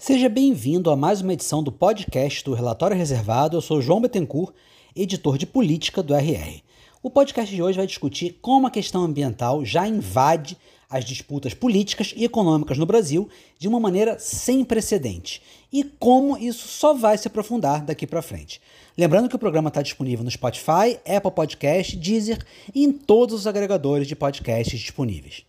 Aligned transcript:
Seja 0.00 0.28
bem-vindo 0.28 0.92
a 0.92 0.96
mais 0.96 1.20
uma 1.20 1.32
edição 1.32 1.60
do 1.60 1.72
podcast 1.72 2.44
do 2.44 2.54
Relatório 2.54 2.96
Reservado. 2.96 3.56
Eu 3.56 3.60
sou 3.60 3.82
João 3.82 4.00
Betancourt, 4.00 4.54
editor 4.94 5.36
de 5.36 5.44
política 5.44 6.04
do 6.04 6.14
RR. 6.14 6.62
O 7.02 7.10
podcast 7.10 7.52
de 7.52 7.60
hoje 7.60 7.78
vai 7.78 7.86
discutir 7.86 8.38
como 8.40 8.68
a 8.68 8.70
questão 8.70 9.02
ambiental 9.02 9.64
já 9.64 9.88
invade 9.88 10.56
as 10.88 11.04
disputas 11.04 11.52
políticas 11.52 12.14
e 12.16 12.24
econômicas 12.24 12.78
no 12.78 12.86
Brasil 12.86 13.28
de 13.58 13.66
uma 13.66 13.80
maneira 13.80 14.20
sem 14.20 14.64
precedente 14.64 15.42
e 15.72 15.82
como 15.82 16.38
isso 16.38 16.68
só 16.68 16.94
vai 16.94 17.18
se 17.18 17.26
aprofundar 17.26 17.84
daqui 17.84 18.06
para 18.06 18.22
frente. 18.22 18.62
Lembrando 18.96 19.28
que 19.28 19.34
o 19.34 19.38
programa 19.38 19.66
está 19.66 19.82
disponível 19.82 20.24
no 20.24 20.30
Spotify, 20.30 20.96
Apple 21.04 21.32
Podcast, 21.32 21.96
Deezer 21.96 22.38
e 22.72 22.84
em 22.84 22.92
todos 22.92 23.34
os 23.34 23.46
agregadores 23.48 24.06
de 24.06 24.14
podcasts 24.14 24.78
disponíveis. 24.78 25.44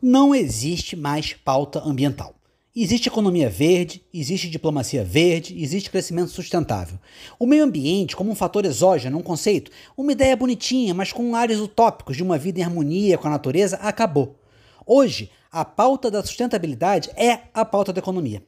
Não 0.00 0.32
existe 0.32 0.94
mais 0.94 1.32
pauta 1.32 1.80
ambiental. 1.80 2.39
Existe 2.74 3.08
economia 3.08 3.50
verde, 3.50 4.00
existe 4.14 4.48
diplomacia 4.48 5.02
verde, 5.02 5.60
existe 5.60 5.90
crescimento 5.90 6.30
sustentável. 6.30 7.00
O 7.36 7.44
meio 7.44 7.64
ambiente, 7.64 8.14
como 8.14 8.30
um 8.30 8.34
fator 8.36 8.64
exógeno, 8.64 9.18
um 9.18 9.22
conceito, 9.22 9.72
uma 9.96 10.12
ideia 10.12 10.36
bonitinha, 10.36 10.94
mas 10.94 11.12
com 11.12 11.34
ares 11.34 11.58
utópicos 11.58 12.16
de 12.16 12.22
uma 12.22 12.38
vida 12.38 12.60
em 12.60 12.62
harmonia 12.62 13.18
com 13.18 13.26
a 13.26 13.30
natureza, 13.30 13.74
acabou. 13.78 14.36
Hoje, 14.86 15.32
a 15.50 15.64
pauta 15.64 16.12
da 16.12 16.22
sustentabilidade 16.22 17.10
é 17.16 17.40
a 17.52 17.64
pauta 17.64 17.92
da 17.92 17.98
economia. 17.98 18.40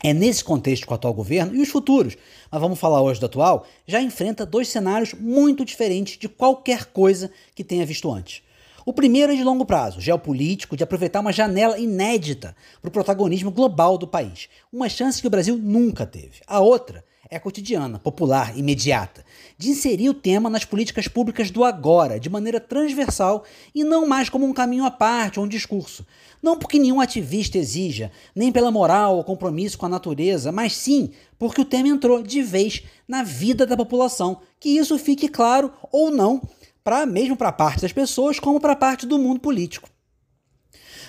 É 0.00 0.14
nesse 0.14 0.44
contexto 0.44 0.86
que 0.86 0.92
o 0.92 0.94
atual 0.94 1.12
governo 1.12 1.56
e 1.56 1.60
os 1.60 1.70
futuros, 1.70 2.16
mas 2.52 2.60
vamos 2.60 2.78
falar 2.78 3.02
hoje 3.02 3.18
do 3.18 3.26
atual, 3.26 3.66
já 3.84 4.00
enfrenta 4.00 4.46
dois 4.46 4.68
cenários 4.68 5.12
muito 5.12 5.64
diferentes 5.64 6.16
de 6.16 6.28
qualquer 6.28 6.84
coisa 6.84 7.32
que 7.52 7.64
tenha 7.64 7.84
visto 7.84 8.12
antes. 8.12 8.43
O 8.86 8.92
primeiro 8.92 9.32
é 9.32 9.36
de 9.36 9.42
longo 9.42 9.64
prazo, 9.64 9.98
geopolítico, 9.98 10.76
de 10.76 10.84
aproveitar 10.84 11.20
uma 11.20 11.32
janela 11.32 11.78
inédita 11.78 12.54
para 12.82 12.88
o 12.88 12.92
protagonismo 12.92 13.50
global 13.50 13.96
do 13.96 14.06
país, 14.06 14.50
uma 14.70 14.90
chance 14.90 15.22
que 15.22 15.26
o 15.26 15.30
Brasil 15.30 15.56
nunca 15.56 16.04
teve. 16.04 16.42
A 16.46 16.60
outra 16.60 17.02
é 17.30 17.38
cotidiana, 17.38 17.98
popular, 17.98 18.56
imediata, 18.58 19.24
de 19.56 19.70
inserir 19.70 20.10
o 20.10 20.14
tema 20.14 20.50
nas 20.50 20.66
políticas 20.66 21.08
públicas 21.08 21.50
do 21.50 21.64
agora, 21.64 22.20
de 22.20 22.28
maneira 22.28 22.60
transversal 22.60 23.44
e 23.74 23.82
não 23.82 24.06
mais 24.06 24.28
como 24.28 24.44
um 24.44 24.52
caminho 24.52 24.84
à 24.84 24.90
parte 24.90 25.40
ou 25.40 25.46
um 25.46 25.48
discurso. 25.48 26.06
Não 26.42 26.58
porque 26.58 26.78
nenhum 26.78 27.00
ativista 27.00 27.56
exija, 27.56 28.12
nem 28.34 28.52
pela 28.52 28.70
moral 28.70 29.16
ou 29.16 29.24
compromisso 29.24 29.78
com 29.78 29.86
a 29.86 29.88
natureza, 29.88 30.52
mas 30.52 30.76
sim 30.76 31.10
porque 31.38 31.62
o 31.62 31.64
tema 31.64 31.88
entrou 31.88 32.22
de 32.22 32.42
vez 32.42 32.82
na 33.08 33.22
vida 33.22 33.66
da 33.66 33.78
população. 33.78 34.42
Que 34.60 34.68
isso 34.68 34.98
fique 34.98 35.26
claro 35.26 35.72
ou 35.90 36.10
não 36.10 36.42
para 36.84 37.06
mesmo 37.06 37.34
para 37.34 37.50
parte 37.50 37.80
das 37.80 37.92
pessoas 37.92 38.38
como 38.38 38.60
para 38.60 38.76
parte 38.76 39.06
do 39.06 39.18
mundo 39.18 39.40
político. 39.40 39.88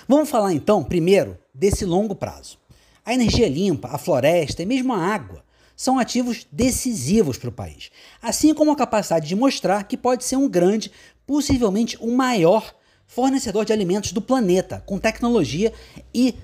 Vamos 0.08 0.30
falar 0.30 0.54
então, 0.54 0.82
primeiro, 0.82 1.36
desse 1.52 1.84
longo 1.84 2.14
prazo. 2.14 2.58
A 3.04 3.12
energia 3.12 3.48
limpa, 3.48 3.88
a 3.92 3.98
floresta 3.98 4.62
e 4.62 4.66
mesmo 4.66 4.94
a 4.94 4.98
água 4.98 5.44
são 5.76 5.98
ativos 5.98 6.46
decisivos 6.50 7.36
para 7.36 7.50
o 7.50 7.52
país, 7.52 7.90
assim 8.22 8.54
como 8.54 8.72
a 8.72 8.76
capacidade 8.76 9.28
de 9.28 9.36
mostrar 9.36 9.84
que 9.84 9.96
pode 9.96 10.24
ser 10.24 10.36
um 10.36 10.48
grande, 10.48 10.90
possivelmente 11.26 11.98
o 12.00 12.10
maior 12.10 12.74
fornecedor 13.06 13.66
de 13.66 13.72
alimentos 13.74 14.12
do 14.12 14.22
planeta, 14.22 14.82
com 14.86 14.98
tecnologia 14.98 15.72
e 16.14 16.34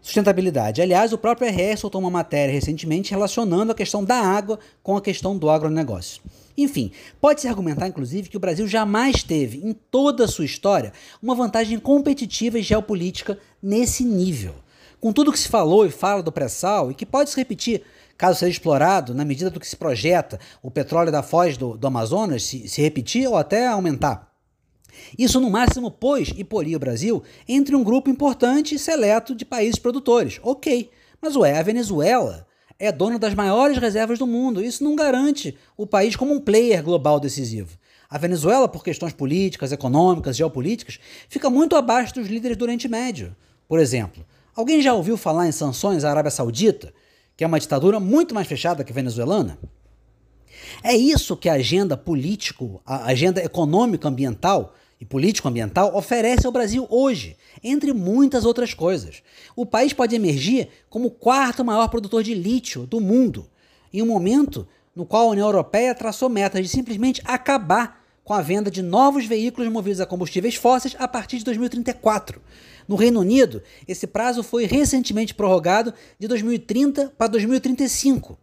sustentabilidade. 0.00 0.82
Aliás, 0.82 1.12
o 1.12 1.18
próprio 1.18 1.48
RS 1.48 1.80
soltou 1.80 2.00
uma 2.00 2.10
matéria 2.10 2.52
recentemente 2.52 3.12
relacionando 3.12 3.70
a 3.70 3.74
questão 3.74 4.04
da 4.04 4.16
água 4.16 4.58
com 4.82 4.96
a 4.96 5.00
questão 5.00 5.38
do 5.38 5.48
agronegócio. 5.48 6.20
Enfim, 6.56 6.92
pode-se 7.20 7.48
argumentar, 7.48 7.88
inclusive, 7.88 8.28
que 8.28 8.36
o 8.36 8.40
Brasil 8.40 8.66
jamais 8.68 9.22
teve, 9.22 9.58
em 9.58 9.72
toda 9.72 10.24
a 10.24 10.28
sua 10.28 10.44
história, 10.44 10.92
uma 11.22 11.34
vantagem 11.34 11.78
competitiva 11.78 12.58
e 12.58 12.62
geopolítica 12.62 13.38
nesse 13.62 14.04
nível. 14.04 14.54
Com 15.00 15.12
tudo 15.12 15.32
que 15.32 15.38
se 15.38 15.48
falou 15.48 15.86
e 15.86 15.90
fala 15.90 16.22
do 16.22 16.30
pré-sal, 16.30 16.90
e 16.90 16.94
que 16.94 17.06
pode 17.06 17.30
se 17.30 17.36
repetir 17.36 17.82
caso 18.16 18.38
seja 18.38 18.52
explorado, 18.52 19.14
na 19.14 19.24
medida 19.24 19.50
do 19.50 19.58
que 19.58 19.66
se 19.66 19.74
projeta 19.74 20.38
o 20.62 20.70
petróleo 20.70 21.10
da 21.10 21.24
foz 21.24 21.56
do, 21.56 21.76
do 21.76 21.86
Amazonas 21.88 22.44
se, 22.44 22.68
se 22.68 22.80
repetir 22.80 23.26
ou 23.26 23.36
até 23.36 23.66
aumentar. 23.66 24.30
Isso, 25.18 25.40
no 25.40 25.50
máximo, 25.50 25.90
pôs 25.90 26.32
e 26.36 26.44
poria 26.44 26.76
o 26.76 26.80
Brasil 26.80 27.22
entre 27.48 27.74
um 27.74 27.82
grupo 27.82 28.10
importante 28.10 28.74
e 28.74 28.78
seleto 28.78 29.34
de 29.34 29.44
países 29.44 29.78
produtores. 29.78 30.38
Ok, 30.42 30.90
mas 31.20 31.34
ué, 31.34 31.58
a 31.58 31.62
Venezuela 31.62 32.46
é 32.82 32.90
dona 32.90 33.16
das 33.16 33.32
maiores 33.32 33.78
reservas 33.78 34.18
do 34.18 34.26
mundo. 34.26 34.60
Isso 34.60 34.82
não 34.82 34.96
garante 34.96 35.56
o 35.76 35.86
país 35.86 36.16
como 36.16 36.34
um 36.34 36.40
player 36.40 36.82
global 36.82 37.20
decisivo. 37.20 37.78
A 38.10 38.18
Venezuela, 38.18 38.66
por 38.66 38.82
questões 38.82 39.12
políticas, 39.12 39.70
econômicas, 39.70 40.36
geopolíticas, 40.36 40.98
fica 41.28 41.48
muito 41.48 41.76
abaixo 41.76 42.14
dos 42.14 42.26
líderes 42.26 42.56
do 42.56 42.62
Oriente 42.62 42.88
Médio. 42.88 43.36
Por 43.68 43.78
exemplo, 43.78 44.26
alguém 44.52 44.82
já 44.82 44.92
ouviu 44.94 45.16
falar 45.16 45.46
em 45.46 45.52
sanções 45.52 46.02
à 46.02 46.10
Arábia 46.10 46.32
Saudita, 46.32 46.92
que 47.36 47.44
é 47.44 47.46
uma 47.46 47.60
ditadura 47.60 48.00
muito 48.00 48.34
mais 48.34 48.48
fechada 48.48 48.82
que 48.82 48.90
a 48.90 48.94
venezuelana? 48.94 49.56
É 50.82 50.96
isso 50.96 51.36
que 51.36 51.48
a 51.48 51.54
agenda 51.54 51.96
político, 51.96 52.82
a 52.84 53.04
agenda 53.04 53.40
econômica 53.40 54.08
ambiental 54.08 54.74
e 55.02 55.04
político-ambiental 55.04 55.96
oferece 55.96 56.46
ao 56.46 56.52
Brasil 56.52 56.86
hoje, 56.88 57.36
entre 57.60 57.92
muitas 57.92 58.44
outras 58.44 58.72
coisas. 58.72 59.20
O 59.56 59.66
país 59.66 59.92
pode 59.92 60.14
emergir 60.14 60.68
como 60.88 61.08
o 61.08 61.10
quarto 61.10 61.64
maior 61.64 61.88
produtor 61.88 62.22
de 62.22 62.32
lítio 62.32 62.86
do 62.86 63.00
mundo, 63.00 63.50
em 63.92 64.00
um 64.00 64.06
momento 64.06 64.64
no 64.94 65.04
qual 65.04 65.26
a 65.26 65.30
União 65.32 65.48
Europeia 65.48 65.92
traçou 65.92 66.28
metas 66.28 66.62
de 66.62 66.68
simplesmente 66.68 67.20
acabar 67.24 68.00
com 68.22 68.32
a 68.32 68.40
venda 68.40 68.70
de 68.70 68.80
novos 68.80 69.26
veículos 69.26 69.68
movidos 69.72 70.00
a 70.00 70.06
combustíveis 70.06 70.54
fósseis 70.54 70.94
a 70.96 71.08
partir 71.08 71.38
de 71.38 71.44
2034. 71.46 72.40
No 72.86 72.94
Reino 72.94 73.18
Unido, 73.18 73.60
esse 73.88 74.06
prazo 74.06 74.44
foi 74.44 74.66
recentemente 74.66 75.34
prorrogado 75.34 75.92
de 76.16 76.28
2030 76.28 77.12
para 77.18 77.26
2035. 77.26 78.38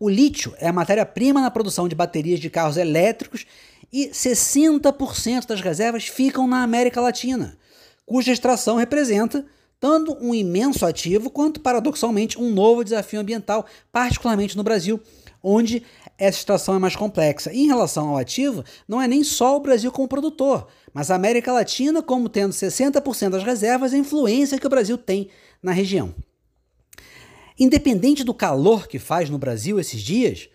O 0.00 0.08
lítio 0.08 0.52
é 0.58 0.66
a 0.66 0.72
matéria-prima 0.72 1.40
na 1.40 1.48
produção 1.48 1.86
de 1.86 1.94
baterias 1.94 2.40
de 2.40 2.50
carros 2.50 2.76
elétricos 2.76 3.46
e 3.92 4.08
60% 4.08 5.46
das 5.46 5.60
reservas 5.60 6.06
ficam 6.06 6.46
na 6.48 6.62
América 6.62 7.00
Latina, 7.00 7.58
cuja 8.06 8.32
extração 8.32 8.76
representa 8.76 9.44
tanto 9.78 10.16
um 10.20 10.32
imenso 10.32 10.86
ativo 10.86 11.28
quanto, 11.28 11.60
paradoxalmente, 11.60 12.40
um 12.40 12.50
novo 12.50 12.84
desafio 12.84 13.18
ambiental, 13.18 13.66
particularmente 13.90 14.56
no 14.56 14.62
Brasil, 14.62 15.00
onde 15.42 15.82
essa 16.16 16.38
extração 16.38 16.76
é 16.76 16.78
mais 16.78 16.94
complexa. 16.94 17.52
Em 17.52 17.66
relação 17.66 18.10
ao 18.10 18.16
ativo, 18.16 18.64
não 18.86 19.02
é 19.02 19.08
nem 19.08 19.24
só 19.24 19.56
o 19.56 19.60
Brasil 19.60 19.90
como 19.90 20.06
produtor, 20.06 20.68
mas 20.94 21.10
a 21.10 21.16
América 21.16 21.52
Latina 21.52 22.00
como 22.00 22.28
tendo 22.28 22.52
60% 22.52 23.30
das 23.30 23.42
reservas 23.42 23.92
e 23.92 23.96
a 23.96 23.98
influência 23.98 24.56
que 24.56 24.66
o 24.66 24.70
Brasil 24.70 24.96
tem 24.96 25.28
na 25.60 25.72
região. 25.72 26.14
Independente 27.58 28.22
do 28.22 28.32
calor 28.32 28.86
que 28.86 29.00
faz 29.00 29.28
no 29.28 29.38
Brasil 29.38 29.80
esses 29.80 30.00
dias, 30.00 30.48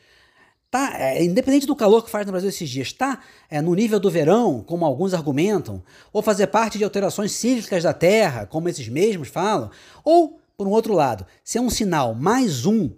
Tá, 0.69 0.93
é, 0.99 1.23
independente 1.23 1.65
do 1.65 1.75
calor 1.75 2.03
que 2.03 2.09
faz 2.09 2.25
no 2.25 2.31
Brasil 2.33 2.49
esses 2.49 2.69
dias, 2.69 2.87
está 2.87 3.21
é, 3.49 3.61
no 3.61 3.73
nível 3.73 4.01
do 4.01 4.11
verão, 4.11 4.61
como 4.61 4.83
alguns 4.83 5.13
argumentam, 5.13 5.81
ou 6.11 6.21
fazer 6.21 6.47
parte 6.47 6.77
de 6.77 6.83
alterações 6.83 7.31
cíclicas 7.31 7.83
da 7.83 7.93
Terra, 7.93 8.45
como 8.45 8.67
esses 8.67 8.89
mesmos 8.89 9.29
falam, 9.29 9.71
ou, 10.03 10.41
por 10.57 10.67
um 10.67 10.71
outro 10.71 10.93
lado, 10.93 11.25
ser 11.41 11.61
um 11.61 11.69
sinal 11.69 12.13
mais 12.13 12.65
um 12.65 12.91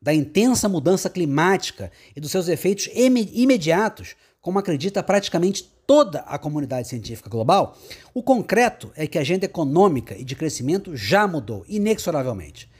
da 0.00 0.14
intensa 0.14 0.66
mudança 0.66 1.10
climática 1.10 1.92
e 2.16 2.20
dos 2.20 2.30
seus 2.30 2.48
efeitos 2.48 2.88
imediatos, 2.94 4.16
como 4.40 4.58
acredita 4.58 5.02
praticamente 5.02 5.70
toda 5.86 6.20
a 6.20 6.38
comunidade 6.38 6.88
científica 6.88 7.28
global, 7.28 7.76
o 8.14 8.22
concreto 8.22 8.90
é 8.96 9.06
que 9.06 9.18
a 9.18 9.20
agenda 9.20 9.44
econômica 9.44 10.16
e 10.16 10.24
de 10.24 10.34
crescimento 10.34 10.96
já 10.96 11.28
mudou 11.28 11.66
inexoravelmente 11.68 12.70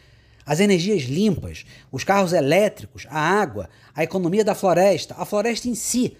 as 0.44 0.60
energias 0.60 1.02
limpas, 1.02 1.64
os 1.92 2.04
carros 2.04 2.32
elétricos, 2.32 3.06
a 3.08 3.20
água, 3.20 3.68
a 3.94 4.02
economia 4.02 4.44
da 4.44 4.54
floresta, 4.54 5.14
a 5.18 5.24
floresta 5.24 5.68
em 5.68 5.74
si, 5.74 6.16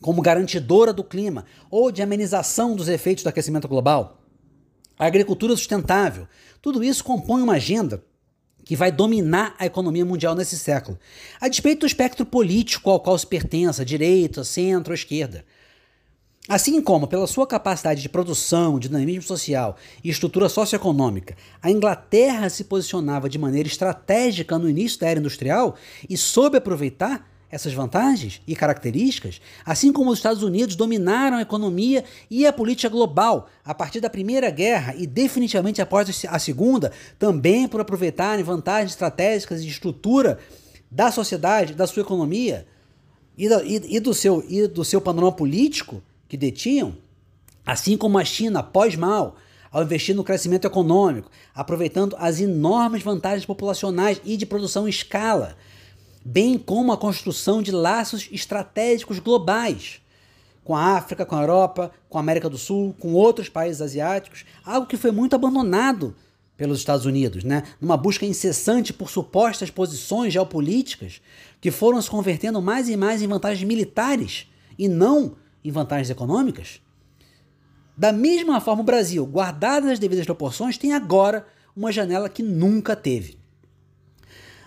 como 0.00 0.22
garantidora 0.22 0.92
do 0.92 1.04
clima 1.04 1.44
ou 1.70 1.90
de 1.90 2.02
amenização 2.02 2.76
dos 2.76 2.88
efeitos 2.88 3.24
do 3.24 3.28
aquecimento 3.28 3.68
global, 3.68 4.20
a 4.98 5.06
agricultura 5.06 5.56
sustentável, 5.56 6.28
tudo 6.62 6.84
isso 6.84 7.02
compõe 7.02 7.42
uma 7.42 7.54
agenda 7.54 8.04
que 8.64 8.76
vai 8.76 8.90
dominar 8.90 9.54
a 9.58 9.66
economia 9.66 10.04
mundial 10.04 10.34
nesse 10.34 10.58
século, 10.58 10.98
a 11.40 11.48
despeito 11.48 11.80
do 11.80 11.86
espectro 11.86 12.24
político 12.24 12.90
ao 12.90 13.00
qual 13.00 13.16
se 13.18 13.26
pertence, 13.26 13.84
direita, 13.84 14.42
centro 14.42 14.92
ou 14.92 14.94
esquerda. 14.94 15.44
Assim 16.46 16.78
como 16.82 17.06
pela 17.06 17.26
sua 17.26 17.46
capacidade 17.46 18.02
de 18.02 18.08
produção, 18.08 18.78
dinamismo 18.78 19.22
social 19.22 19.76
e 20.02 20.10
estrutura 20.10 20.46
socioeconômica, 20.46 21.34
a 21.62 21.70
Inglaterra 21.70 22.50
se 22.50 22.64
posicionava 22.64 23.30
de 23.30 23.38
maneira 23.38 23.66
estratégica 23.66 24.58
no 24.58 24.68
início 24.68 25.00
da 25.00 25.08
era 25.08 25.18
industrial 25.18 25.74
e 26.06 26.18
soube 26.18 26.58
aproveitar 26.58 27.26
essas 27.50 27.72
vantagens 27.72 28.42
e 28.46 28.54
características, 28.54 29.40
assim 29.64 29.90
como 29.90 30.10
os 30.10 30.18
Estados 30.18 30.42
Unidos 30.42 30.76
dominaram 30.76 31.38
a 31.38 31.42
economia 31.42 32.04
e 32.30 32.46
a 32.46 32.52
política 32.52 32.90
global 32.90 33.48
a 33.64 33.72
partir 33.72 34.00
da 34.00 34.10
Primeira 34.10 34.50
Guerra 34.50 34.94
e 34.98 35.06
definitivamente 35.06 35.80
após 35.80 36.26
a 36.28 36.38
Segunda, 36.38 36.92
também 37.18 37.66
por 37.66 37.80
aproveitarem 37.80 38.44
vantagens 38.44 38.90
estratégicas 38.90 39.62
de 39.62 39.70
estrutura 39.70 40.38
da 40.90 41.10
sociedade, 41.10 41.72
da 41.72 41.86
sua 41.86 42.02
economia 42.02 42.66
e, 43.38 43.46
e, 43.46 43.96
e 43.96 44.00
do, 44.00 44.12
seu, 44.12 44.44
e 44.46 44.66
do 44.66 44.84
seu 44.84 45.00
panorama 45.00 45.32
político 45.32 46.02
que 46.28 46.36
detinham, 46.36 46.96
assim 47.64 47.96
como 47.96 48.18
a 48.18 48.24
China 48.24 48.62
pós-mal, 48.62 49.36
ao 49.70 49.82
investir 49.82 50.14
no 50.14 50.22
crescimento 50.22 50.66
econômico, 50.66 51.30
aproveitando 51.52 52.14
as 52.18 52.40
enormes 52.40 53.02
vantagens 53.02 53.44
populacionais 53.44 54.20
e 54.24 54.36
de 54.36 54.46
produção 54.46 54.86
em 54.86 54.90
escala, 54.90 55.56
bem 56.24 56.56
como 56.56 56.92
a 56.92 56.96
construção 56.96 57.60
de 57.60 57.72
laços 57.72 58.28
estratégicos 58.30 59.18
globais 59.18 60.00
com 60.62 60.74
a 60.74 60.96
África, 60.96 61.26
com 61.26 61.36
a 61.36 61.40
Europa, 61.40 61.90
com 62.08 62.16
a 62.16 62.20
América 62.20 62.48
do 62.48 62.56
Sul, 62.56 62.94
com 62.98 63.12
outros 63.12 63.48
países 63.48 63.82
asiáticos, 63.82 64.44
algo 64.64 64.86
que 64.86 64.96
foi 64.96 65.10
muito 65.10 65.34
abandonado 65.34 66.14
pelos 66.56 66.78
Estados 66.78 67.04
Unidos, 67.04 67.42
né? 67.44 67.64
numa 67.80 67.96
busca 67.96 68.24
incessante 68.24 68.92
por 68.92 69.10
supostas 69.10 69.70
posições 69.70 70.32
geopolíticas 70.32 71.20
que 71.60 71.70
foram 71.70 72.00
se 72.00 72.08
convertendo 72.08 72.62
mais 72.62 72.88
e 72.88 72.96
mais 72.96 73.20
em 73.20 73.26
vantagens 73.26 73.66
militares 73.66 74.46
e 74.78 74.88
não 74.88 75.34
em 75.64 75.70
vantagens 75.70 76.10
econômicas. 76.10 76.80
Da 77.96 78.12
mesma 78.12 78.60
forma, 78.60 78.82
o 78.82 78.84
Brasil, 78.84 79.24
guardadas 79.24 79.92
as 79.92 79.98
devidas 79.98 80.26
proporções, 80.26 80.76
tem 80.76 80.92
agora 80.92 81.46
uma 81.76 81.92
janela 81.92 82.28
que 82.28 82.42
nunca 82.42 82.94
teve. 82.94 83.38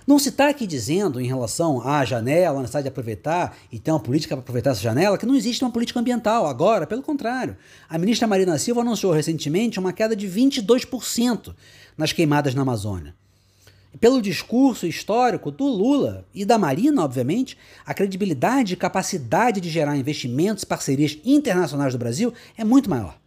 Não 0.07 0.17
se 0.17 0.29
está 0.29 0.47
aqui 0.47 0.65
dizendo, 0.65 1.19
em 1.19 1.27
relação 1.27 1.85
à 1.85 2.05
janela, 2.05 2.57
a 2.57 2.61
necessidade 2.61 2.83
de 2.83 2.89
aproveitar 2.89 3.57
e 3.69 3.77
ter 3.77 3.91
uma 3.91 3.99
política 3.99 4.37
para 4.37 4.41
aproveitar 4.41 4.69
essa 4.69 4.81
janela, 4.81 5.17
que 5.17 5.25
não 5.25 5.35
existe 5.35 5.61
uma 5.65 5.71
política 5.71 5.99
ambiental. 5.99 6.47
Agora, 6.47 6.87
pelo 6.87 7.03
contrário, 7.03 7.57
a 7.89 7.97
ministra 7.97 8.25
Marina 8.25 8.57
Silva 8.57 8.79
anunciou 8.79 9.11
recentemente 9.11 9.77
uma 9.77 9.91
queda 9.91 10.15
de 10.15 10.25
22% 10.25 11.53
nas 11.97 12.13
queimadas 12.13 12.55
na 12.55 12.61
Amazônia. 12.61 13.13
Pelo 13.99 14.21
discurso 14.21 14.85
histórico 14.85 15.49
do 15.49 15.65
Lula 15.65 16.25
e 16.33 16.45
da 16.45 16.57
Marina, 16.57 17.03
obviamente, 17.03 17.57
a 17.85 17.93
credibilidade 17.93 18.73
e 18.73 18.77
capacidade 18.77 19.59
de 19.59 19.69
gerar 19.69 19.97
investimentos 19.97 20.63
e 20.63 20.67
parcerias 20.67 21.17
internacionais 21.25 21.93
do 21.93 21.99
Brasil 21.99 22.33
é 22.57 22.63
muito 22.63 22.89
maior. 22.89 23.17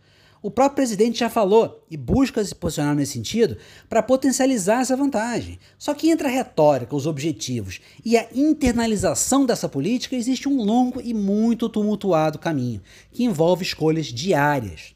O 0.42 0.50
próprio 0.50 0.76
presidente 0.76 1.18
já 1.18 1.28
falou 1.28 1.84
e 1.90 1.96
busca 1.96 2.42
se 2.42 2.54
posicionar 2.54 2.94
nesse 2.94 3.12
sentido 3.12 3.56
para 3.88 4.02
potencializar 4.02 4.80
essa 4.80 4.96
vantagem. 4.96 5.58
Só 5.76 5.92
que 5.92 6.08
entre 6.08 6.26
a 6.26 6.30
retórica, 6.30 6.96
os 6.96 7.06
objetivos 7.06 7.80
e 8.04 8.16
a 8.16 8.26
internalização 8.34 9.44
dessa 9.44 9.68
política 9.68 10.16
existe 10.16 10.48
um 10.48 10.62
longo 10.62 11.00
e 11.02 11.12
muito 11.12 11.68
tumultuado 11.68 12.38
caminho, 12.38 12.80
que 13.12 13.24
envolve 13.24 13.64
escolhas 13.64 14.06
diárias. 14.06 14.94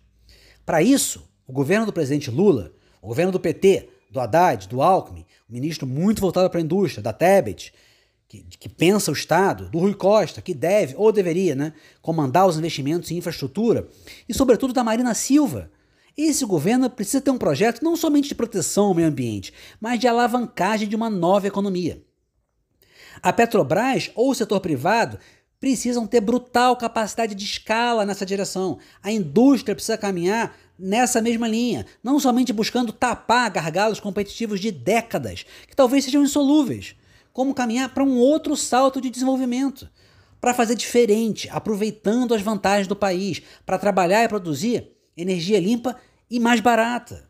Para 0.64 0.82
isso, 0.82 1.28
o 1.46 1.52
governo 1.52 1.84
do 1.84 1.92
presidente 1.92 2.30
Lula, 2.30 2.72
o 3.02 3.08
governo 3.08 3.32
do 3.32 3.40
PT, 3.40 3.90
do 4.10 4.20
Haddad, 4.20 4.68
do 4.68 4.80
Alckmin, 4.80 5.26
o 5.48 5.52
ministro 5.52 5.86
muito 5.86 6.20
voltado 6.20 6.48
para 6.48 6.58
a 6.58 6.62
indústria, 6.62 7.02
da 7.02 7.12
Tebet, 7.12 7.72
que, 8.28 8.44
que, 8.58 8.68
pensa 8.68 9.10
o 9.10 9.14
Estado, 9.14 9.68
do 9.68 9.78
Rui 9.78 9.94
Costa, 9.94 10.40
que 10.40 10.54
deve 10.54 10.94
ou 10.96 11.12
deveria 11.12 11.54
né, 11.54 11.72
comandar 12.00 12.46
os 12.46 12.56
investimentos 12.56 13.10
em 13.10 13.18
infraestrutura, 13.18 13.86
e 14.28 14.34
sobretudo 14.34 14.72
da 14.72 14.82
Marina 14.82 15.14
Silva. 15.14 15.70
Esse 16.16 16.44
governo 16.44 16.88
precisa 16.88 17.20
ter 17.20 17.30
um 17.30 17.38
projeto 17.38 17.82
não 17.82 17.96
somente 17.96 18.28
de 18.28 18.34
proteção 18.34 18.86
ao 18.86 18.94
meio 18.94 19.08
ambiente, 19.08 19.52
mas 19.80 19.98
de 19.98 20.06
alavancagem 20.06 20.88
de 20.88 20.94
uma 20.94 21.10
nova 21.10 21.46
economia. 21.46 22.02
A 23.22 23.32
Petrobras 23.32 24.10
ou 24.14 24.30
o 24.30 24.34
setor 24.34 24.60
privado 24.60 25.18
precisam 25.58 26.06
ter 26.06 26.20
brutal 26.20 26.76
capacidade 26.76 27.34
de 27.34 27.44
escala 27.44 28.04
nessa 28.04 28.26
direção. 28.26 28.78
A 29.02 29.10
indústria 29.10 29.74
precisa 29.74 29.96
caminhar 29.96 30.56
nessa 30.78 31.22
mesma 31.22 31.46
linha, 31.46 31.86
não 32.02 32.18
somente 32.18 32.52
buscando 32.52 32.92
tapar 32.92 33.50
gargalos 33.50 34.00
competitivos 34.00 34.60
de 34.60 34.70
décadas, 34.70 35.44
que 35.68 35.76
talvez 35.76 36.04
sejam 36.04 36.22
insolúveis 36.22 36.96
como 37.32 37.54
caminhar 37.54 37.92
para 37.92 38.04
um 38.04 38.16
outro 38.16 38.56
salto 38.56 39.00
de 39.00 39.10
desenvolvimento, 39.10 39.88
para 40.40 40.54
fazer 40.54 40.74
diferente, 40.74 41.48
aproveitando 41.50 42.34
as 42.34 42.42
vantagens 42.42 42.86
do 42.86 42.94
país, 42.94 43.42
para 43.64 43.78
trabalhar 43.78 44.22
e 44.22 44.28
produzir 44.28 44.92
energia 45.16 45.58
limpa 45.58 45.96
e 46.30 46.38
mais 46.38 46.60
barata, 46.60 47.28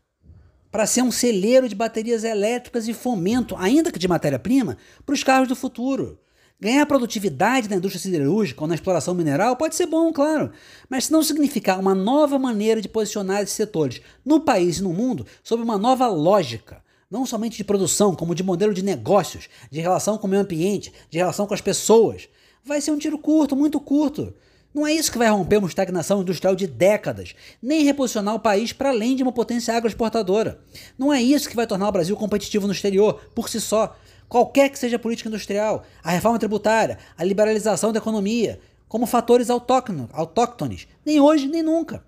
para 0.71 0.87
ser 0.87 1.03
um 1.03 1.11
celeiro 1.11 1.69
de 1.69 1.75
baterias 1.75 2.25
elétricas 2.25 2.89
e 2.89 2.93
fomento, 2.93 3.55
ainda 3.57 3.93
que 3.93 3.99
de 3.99 4.09
matéria-prima, 4.09 4.77
para 5.07 5.15
os 5.15 5.23
carros 5.23 5.49
do 5.49 5.55
futuro. 5.55 6.19
Ganhar 6.61 6.87
produtividade 6.87 7.69
na 7.69 7.77
indústria 7.77 8.01
siderúrgica 8.01 8.63
ou 8.63 8.69
na 8.69 8.75
exploração 8.75 9.13
mineral 9.13 9.57
pode 9.57 9.75
ser 9.75 9.87
bom, 9.87 10.13
claro, 10.13 10.53
mas 10.89 11.07
se 11.07 11.13
não 11.13 11.23
significar 11.23 11.79
uma 11.79 11.95
nova 11.95 12.39
maneira 12.39 12.81
de 12.81 12.89
posicionar 12.89 13.43
esses 13.43 13.55
setores 13.55 14.01
no 14.25 14.41
país 14.41 14.79
e 14.79 14.83
no 14.83 14.93
mundo 14.93 15.27
sob 15.43 15.63
uma 15.63 15.77
nova 15.77 16.07
lógica, 16.07 16.83
não 17.11 17.27
somente 17.27 17.57
de 17.57 17.65
produção, 17.65 18.15
como 18.15 18.35
de 18.35 18.43
modelo 18.43 18.73
de 18.73 18.83
negócios, 18.83 19.49
de 19.71 19.81
relação 19.81 20.17
com 20.17 20.27
o 20.27 20.31
meio 20.31 20.43
ambiente, 20.43 20.93
de 21.11 21.19
relação 21.19 21.47
com 21.47 21.55
as 21.55 21.61
pessoas. 21.61 22.29
Vai 22.65 22.81
ser 22.81 22.93
um 22.93 22.99
tiro 22.99 23.19
curto, 23.19 23.55
muito 23.55 23.79
curto. 23.79 24.33
Não 24.75 24.85
é 24.85 24.93
isso 24.93 25.13
que 25.13 25.19
vai 25.19 25.29
romper 25.29 25.59
uma 25.59 25.69
estagnação 25.69 26.23
industrial 26.23 26.57
de 26.57 26.67
décadas, 26.67 27.35
nem 27.63 27.85
reposicionar 27.85 28.35
o 28.35 28.41
país 28.41 28.73
para 28.73 28.89
além 28.89 29.15
de 29.15 29.23
uma 29.23 29.31
potência 29.31 29.73
agroexportadora. 29.73 30.59
Não 30.99 31.13
é 31.13 31.23
isso 31.23 31.49
que 31.49 31.55
vai 31.55 31.67
tornar 31.67 31.89
o 31.89 31.93
Brasil 31.93 32.17
competitivo 32.17 32.67
no 32.67 32.73
exterior, 32.73 33.21
por 33.35 33.49
si 33.49 33.61
só. 33.61 33.97
Qualquer 34.29 34.69
que 34.69 34.79
seja 34.79 34.97
a 34.97 34.99
política 34.99 35.29
industrial, 35.29 35.85
a 36.03 36.11
reforma 36.11 36.39
tributária, 36.39 36.99
a 37.17 37.25
liberalização 37.25 37.93
da 37.93 37.99
economia, 37.99 38.61
como 38.89 39.07
fatores 39.07 39.49
autóctones, 39.51 40.87
nem 41.05 41.21
hoje 41.21 41.49
nem 41.49 41.63
nunca. 41.63 42.05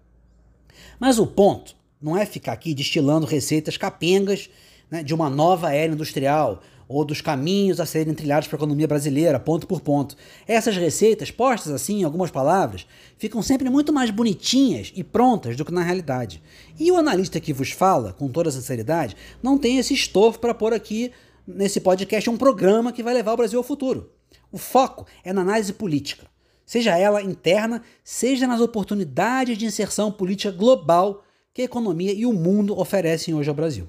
Mas 0.99 1.19
o 1.19 1.27
ponto 1.27 1.77
não 2.01 2.17
é 2.17 2.25
ficar 2.27 2.53
aqui 2.53 2.75
destilando 2.75 3.27
receitas 3.27 3.77
capengas 3.77 4.49
né, 4.91 5.03
de 5.03 5.15
uma 5.15 5.29
nova 5.29 5.73
era 5.73 5.93
industrial 5.93 6.63
ou 6.89 7.05
dos 7.05 7.21
caminhos 7.21 7.81
a 7.81 7.87
serem 7.87 8.15
trilhados 8.15 8.47
para 8.47 8.57
a 8.57 8.61
economia 8.61 8.87
brasileira, 8.87 9.41
ponto 9.41 9.67
por 9.67 9.81
ponto. 9.81 10.17
Essas 10.47 10.77
receitas, 10.77 11.31
postas 11.31 11.73
assim 11.73 12.01
em 12.01 12.05
algumas 12.05 12.31
palavras, 12.31 12.87
ficam 13.19 13.43
sempre 13.43 13.69
muito 13.69 13.93
mais 13.93 14.11
bonitinhas 14.11 14.93
e 14.95 15.03
prontas 15.03 15.57
do 15.57 15.65
que 15.65 15.73
na 15.73 15.83
realidade. 15.83 16.41
E 16.79 16.93
o 16.93 16.97
analista 16.97 17.41
que 17.41 17.53
vos 17.53 17.73
fala, 17.73 18.13
com 18.13 18.29
toda 18.29 18.51
sinceridade, 18.51 19.17
não 19.43 19.59
tem 19.59 19.79
esse 19.79 19.95
estofo 19.95 20.39
para 20.39 20.55
pôr 20.55 20.73
aqui 20.73 21.11
nesse 21.47 21.81
podcast 21.81 22.29
um 22.29 22.37
programa 22.37 22.93
que 22.93 23.03
vai 23.03 23.15
levar 23.15 23.33
o 23.33 23.37
Brasil 23.37 23.59
ao 23.59 23.65
futuro. 23.65 24.13
O 24.51 24.59
foco 24.59 25.07
é 25.23 25.33
na 25.33 25.43
análise 25.43 25.73
política, 25.73 26.27
seja 26.65 26.99
ela 26.99 27.23
interna, 27.23 27.83
seja 28.03 28.47
nas 28.47 28.61
oportunidades 28.61 29.57
de 29.57 29.67
inserção 29.67 30.11
política 30.11 30.51
global 30.51 31.23
que 31.55 31.63
a 31.63 31.65
economia 31.65 32.13
e 32.13 32.27
o 32.27 32.33
mundo 32.33 32.79
oferecem 32.79 33.35
hoje 33.35 33.49
ao 33.49 33.55
Brasil. 33.55 33.89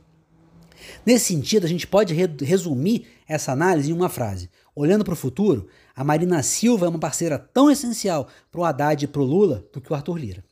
Nesse 1.05 1.33
sentido, 1.33 1.65
a 1.65 1.69
gente 1.69 1.87
pode 1.87 2.13
resumir 2.13 3.07
essa 3.27 3.51
análise 3.51 3.89
em 3.89 3.93
uma 3.93 4.09
frase. 4.09 4.49
Olhando 4.75 5.03
para 5.03 5.13
o 5.13 5.17
futuro, 5.17 5.67
a 5.95 6.03
Marina 6.03 6.43
Silva 6.43 6.85
é 6.85 6.89
uma 6.89 6.99
parceira 6.99 7.39
tão 7.39 7.69
essencial 7.69 8.27
para 8.51 8.61
o 8.61 8.63
Haddad 8.63 9.03
e 9.03 9.07
para 9.07 9.21
o 9.21 9.25
Lula 9.25 9.65
do 9.73 9.81
que 9.81 9.91
o 9.91 9.95
Arthur 9.95 10.17
Lira. 10.17 10.43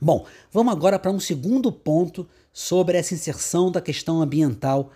Bom, 0.00 0.26
vamos 0.50 0.72
agora 0.72 0.98
para 0.98 1.12
um 1.12 1.20
segundo 1.20 1.70
ponto 1.70 2.28
sobre 2.52 2.98
essa 2.98 3.14
inserção 3.14 3.70
da 3.70 3.80
questão 3.80 4.20
ambiental 4.20 4.90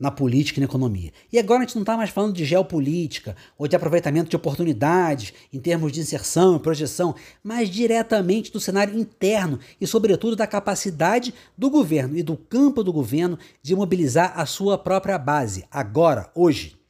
na 0.00 0.10
política 0.10 0.58
e 0.58 0.62
na 0.62 0.64
economia. 0.64 1.12
E 1.30 1.38
agora 1.38 1.60
a 1.60 1.66
gente 1.66 1.74
não 1.74 1.82
está 1.82 1.94
mais 1.94 2.08
falando 2.08 2.32
de 2.32 2.44
geopolítica 2.46 3.36
ou 3.58 3.68
de 3.68 3.76
aproveitamento 3.76 4.30
de 4.30 4.36
oportunidades 4.36 5.34
em 5.52 5.60
termos 5.60 5.92
de 5.92 6.00
inserção 6.00 6.56
e 6.56 6.60
projeção, 6.60 7.14
mas 7.44 7.68
diretamente 7.68 8.50
do 8.50 8.58
cenário 8.58 8.98
interno 8.98 9.60
e, 9.78 9.86
sobretudo, 9.86 10.34
da 10.34 10.46
capacidade 10.46 11.34
do 11.56 11.68
governo 11.68 12.16
e 12.16 12.22
do 12.22 12.36
campo 12.36 12.82
do 12.82 12.92
governo 12.92 13.38
de 13.62 13.76
mobilizar 13.76 14.32
a 14.34 14.46
sua 14.46 14.78
própria 14.78 15.18
base, 15.18 15.66
agora, 15.70 16.30
hoje. 16.34 16.80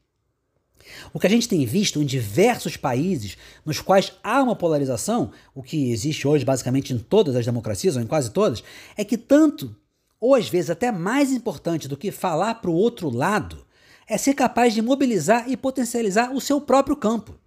O 1.12 1.18
que 1.18 1.26
a 1.26 1.30
gente 1.30 1.48
tem 1.48 1.64
visto 1.64 2.00
em 2.00 2.06
diversos 2.06 2.76
países 2.76 3.36
nos 3.64 3.80
quais 3.80 4.12
há 4.22 4.42
uma 4.42 4.56
polarização, 4.56 5.30
o 5.54 5.62
que 5.62 5.90
existe 5.90 6.26
hoje 6.26 6.44
basicamente 6.44 6.92
em 6.92 6.98
todas 6.98 7.36
as 7.36 7.44
democracias, 7.44 7.96
ou 7.96 8.02
em 8.02 8.06
quase 8.06 8.30
todas, 8.30 8.62
é 8.96 9.04
que 9.04 9.16
tanto 9.16 9.74
ou 10.20 10.34
às 10.34 10.48
vezes 10.48 10.70
até 10.70 10.92
mais 10.92 11.32
importante 11.32 11.88
do 11.88 11.96
que 11.96 12.12
falar 12.12 12.56
para 12.56 12.70
o 12.70 12.74
outro 12.74 13.08
lado, 13.08 13.66
é 14.06 14.18
ser 14.18 14.34
capaz 14.34 14.74
de 14.74 14.82
mobilizar 14.82 15.48
e 15.48 15.56
potencializar 15.56 16.32
o 16.34 16.40
seu 16.40 16.60
próprio 16.60 16.96
campo. 16.96 17.38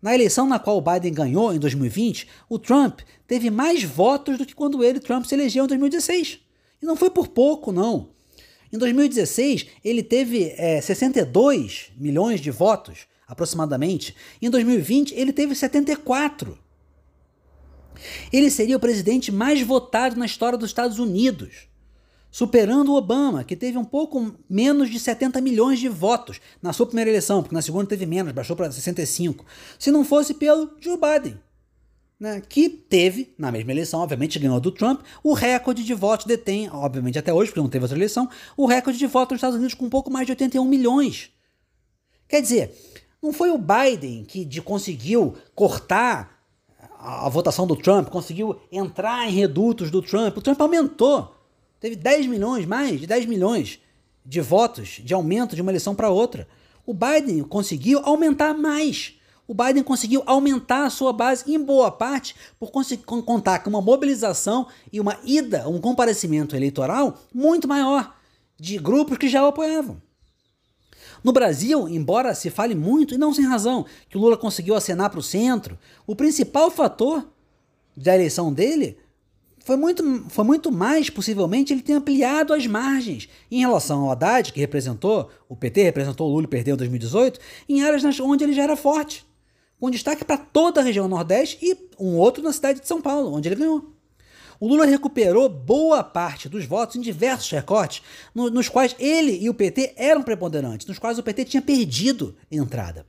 Na 0.00 0.14
eleição 0.14 0.46
na 0.46 0.58
qual 0.58 0.78
o 0.78 0.80
Biden 0.80 1.12
ganhou 1.12 1.52
em 1.52 1.58
2020, 1.58 2.28
o 2.48 2.58
Trump 2.58 3.00
teve 3.26 3.50
mais 3.50 3.82
votos 3.82 4.38
do 4.38 4.46
que 4.46 4.54
quando 4.54 4.82
ele, 4.84 5.00
Trump, 5.00 5.24
se 5.24 5.34
elegeu 5.34 5.64
em 5.64 5.68
2016. 5.68 6.38
E 6.80 6.86
não 6.86 6.94
foi 6.94 7.10
por 7.10 7.28
pouco, 7.28 7.72
não. 7.72 8.10
Em 8.72 8.78
2016, 8.78 9.66
ele 9.84 10.02
teve 10.02 10.54
é, 10.56 10.80
62 10.80 11.90
milhões 11.96 12.40
de 12.40 12.50
votos, 12.50 13.08
aproximadamente. 13.26 14.14
Em 14.40 14.48
2020, 14.48 15.14
ele 15.14 15.32
teve 15.32 15.54
74. 15.54 16.56
Ele 18.32 18.50
seria 18.50 18.76
o 18.76 18.80
presidente 18.80 19.32
mais 19.32 19.60
votado 19.62 20.16
na 20.16 20.26
história 20.26 20.56
dos 20.56 20.70
Estados 20.70 21.00
Unidos 21.00 21.68
superando 22.30 22.92
o 22.92 22.96
Obama, 22.96 23.44
que 23.44 23.56
teve 23.56 23.78
um 23.78 23.84
pouco 23.84 24.34
menos 24.48 24.90
de 24.90 24.98
70 25.00 25.40
milhões 25.40 25.78
de 25.78 25.88
votos 25.88 26.40
na 26.62 26.72
sua 26.72 26.86
primeira 26.86 27.10
eleição, 27.10 27.42
porque 27.42 27.54
na 27.54 27.62
segunda 27.62 27.86
teve 27.86 28.06
menos, 28.06 28.32
baixou 28.32 28.54
para 28.54 28.70
65. 28.70 29.44
Se 29.78 29.90
não 29.90 30.04
fosse 30.04 30.34
pelo 30.34 30.70
Joe 30.80 30.96
Biden, 30.96 31.38
né, 32.20 32.42
que 32.46 32.68
teve, 32.68 33.32
na 33.38 33.52
mesma 33.52 33.70
eleição, 33.70 34.00
obviamente 34.00 34.38
ganhou 34.38 34.60
do 34.60 34.72
Trump, 34.72 35.02
o 35.22 35.32
recorde 35.32 35.84
de 35.84 35.94
votos 35.94 36.26
detém, 36.26 36.68
obviamente 36.70 37.18
até 37.18 37.32
hoje, 37.32 37.50
porque 37.50 37.60
não 37.60 37.68
teve 37.68 37.84
outra 37.84 37.96
eleição, 37.96 38.28
o 38.56 38.66
recorde 38.66 38.98
de 38.98 39.06
votos 39.06 39.32
nos 39.32 39.38
Estados 39.38 39.56
Unidos 39.56 39.74
com 39.74 39.86
um 39.86 39.90
pouco 39.90 40.10
mais 40.10 40.26
de 40.26 40.32
81 40.32 40.64
milhões. 40.64 41.30
Quer 42.28 42.42
dizer, 42.42 42.74
não 43.22 43.32
foi 43.32 43.50
o 43.50 43.58
Biden 43.58 44.24
que 44.24 44.44
de, 44.44 44.60
conseguiu 44.60 45.34
cortar 45.54 46.44
a, 46.98 47.26
a 47.26 47.28
votação 47.28 47.66
do 47.66 47.76
Trump, 47.76 48.08
conseguiu 48.08 48.60
entrar 48.70 49.28
em 49.28 49.32
redutos 49.32 49.90
do 49.90 50.02
Trump. 50.02 50.36
O 50.36 50.42
Trump 50.42 50.60
aumentou 50.60 51.37
Teve 51.80 51.96
10 51.96 52.26
milhões, 52.26 52.66
mais 52.66 53.00
de 53.00 53.06
10 53.06 53.26
milhões 53.26 53.78
de 54.24 54.40
votos 54.40 55.00
de 55.02 55.14
aumento 55.14 55.54
de 55.54 55.62
uma 55.62 55.70
eleição 55.70 55.94
para 55.94 56.10
outra. 56.10 56.48
O 56.84 56.92
Biden 56.92 57.42
conseguiu 57.44 58.00
aumentar 58.04 58.54
mais. 58.54 59.14
O 59.46 59.54
Biden 59.54 59.82
conseguiu 59.82 60.22
aumentar 60.26 60.84
a 60.84 60.90
sua 60.90 61.12
base 61.12 61.50
em 61.50 61.58
boa 61.58 61.90
parte 61.90 62.34
por 62.58 62.70
contar 62.70 63.60
com 63.60 63.70
uma 63.70 63.80
mobilização 63.80 64.66
e 64.92 65.00
uma 65.00 65.18
ida, 65.24 65.68
um 65.68 65.80
comparecimento 65.80 66.54
eleitoral 66.54 67.18
muito 67.32 67.66
maior 67.66 68.14
de 68.58 68.76
grupos 68.76 69.16
que 69.16 69.28
já 69.28 69.42
o 69.42 69.46
apoiavam. 69.46 70.02
No 71.24 71.32
Brasil, 71.32 71.88
embora 71.88 72.34
se 72.34 72.50
fale 72.50 72.74
muito, 72.74 73.14
e 73.14 73.18
não 73.18 73.32
sem 73.32 73.46
razão, 73.46 73.86
que 74.08 74.18
o 74.18 74.20
Lula 74.20 74.36
conseguiu 74.36 74.74
acenar 74.74 75.10
para 75.10 75.18
o 75.18 75.22
centro, 75.22 75.78
o 76.06 76.14
principal 76.14 76.70
fator 76.70 77.26
da 77.96 78.14
eleição 78.14 78.52
dele 78.52 78.98
foi 79.68 79.76
muito, 79.76 80.24
foi 80.30 80.44
muito 80.46 80.72
mais, 80.72 81.10
possivelmente, 81.10 81.74
ele 81.74 81.82
ter 81.82 81.92
ampliado 81.92 82.54
as 82.54 82.66
margens 82.66 83.28
em 83.50 83.60
relação 83.60 84.00
ao 84.00 84.10
Haddad, 84.10 84.50
que 84.50 84.60
representou, 84.60 85.30
o 85.46 85.54
PT 85.54 85.82
representou 85.82 86.26
o 86.26 86.32
Lula 86.32 86.44
e 86.44 86.48
perdeu 86.48 86.72
em 86.72 86.78
2018, 86.78 87.38
em 87.68 87.82
áreas 87.82 88.18
onde 88.18 88.44
ele 88.44 88.54
já 88.54 88.62
era 88.62 88.78
forte, 88.78 89.26
com 89.78 89.90
destaque 89.90 90.24
para 90.24 90.38
toda 90.38 90.80
a 90.80 90.82
região 90.82 91.06
Nordeste 91.06 91.58
e 91.60 91.76
um 92.02 92.16
outro 92.16 92.42
na 92.42 92.50
cidade 92.50 92.80
de 92.80 92.88
São 92.88 93.02
Paulo, 93.02 93.30
onde 93.30 93.46
ele 93.46 93.56
ganhou. 93.56 93.92
O 94.58 94.66
Lula 94.66 94.86
recuperou 94.86 95.50
boa 95.50 96.02
parte 96.02 96.48
dos 96.48 96.64
votos 96.64 96.96
em 96.96 97.02
diversos 97.02 97.50
recortes, 97.50 98.02
no, 98.34 98.48
nos 98.48 98.70
quais 98.70 98.96
ele 98.98 99.38
e 99.38 99.50
o 99.50 99.54
PT 99.54 99.92
eram 99.98 100.22
preponderantes, 100.22 100.86
nos 100.86 100.98
quais 100.98 101.18
o 101.18 101.22
PT 101.22 101.44
tinha 101.44 101.60
perdido 101.60 102.34
entrada. 102.50 103.04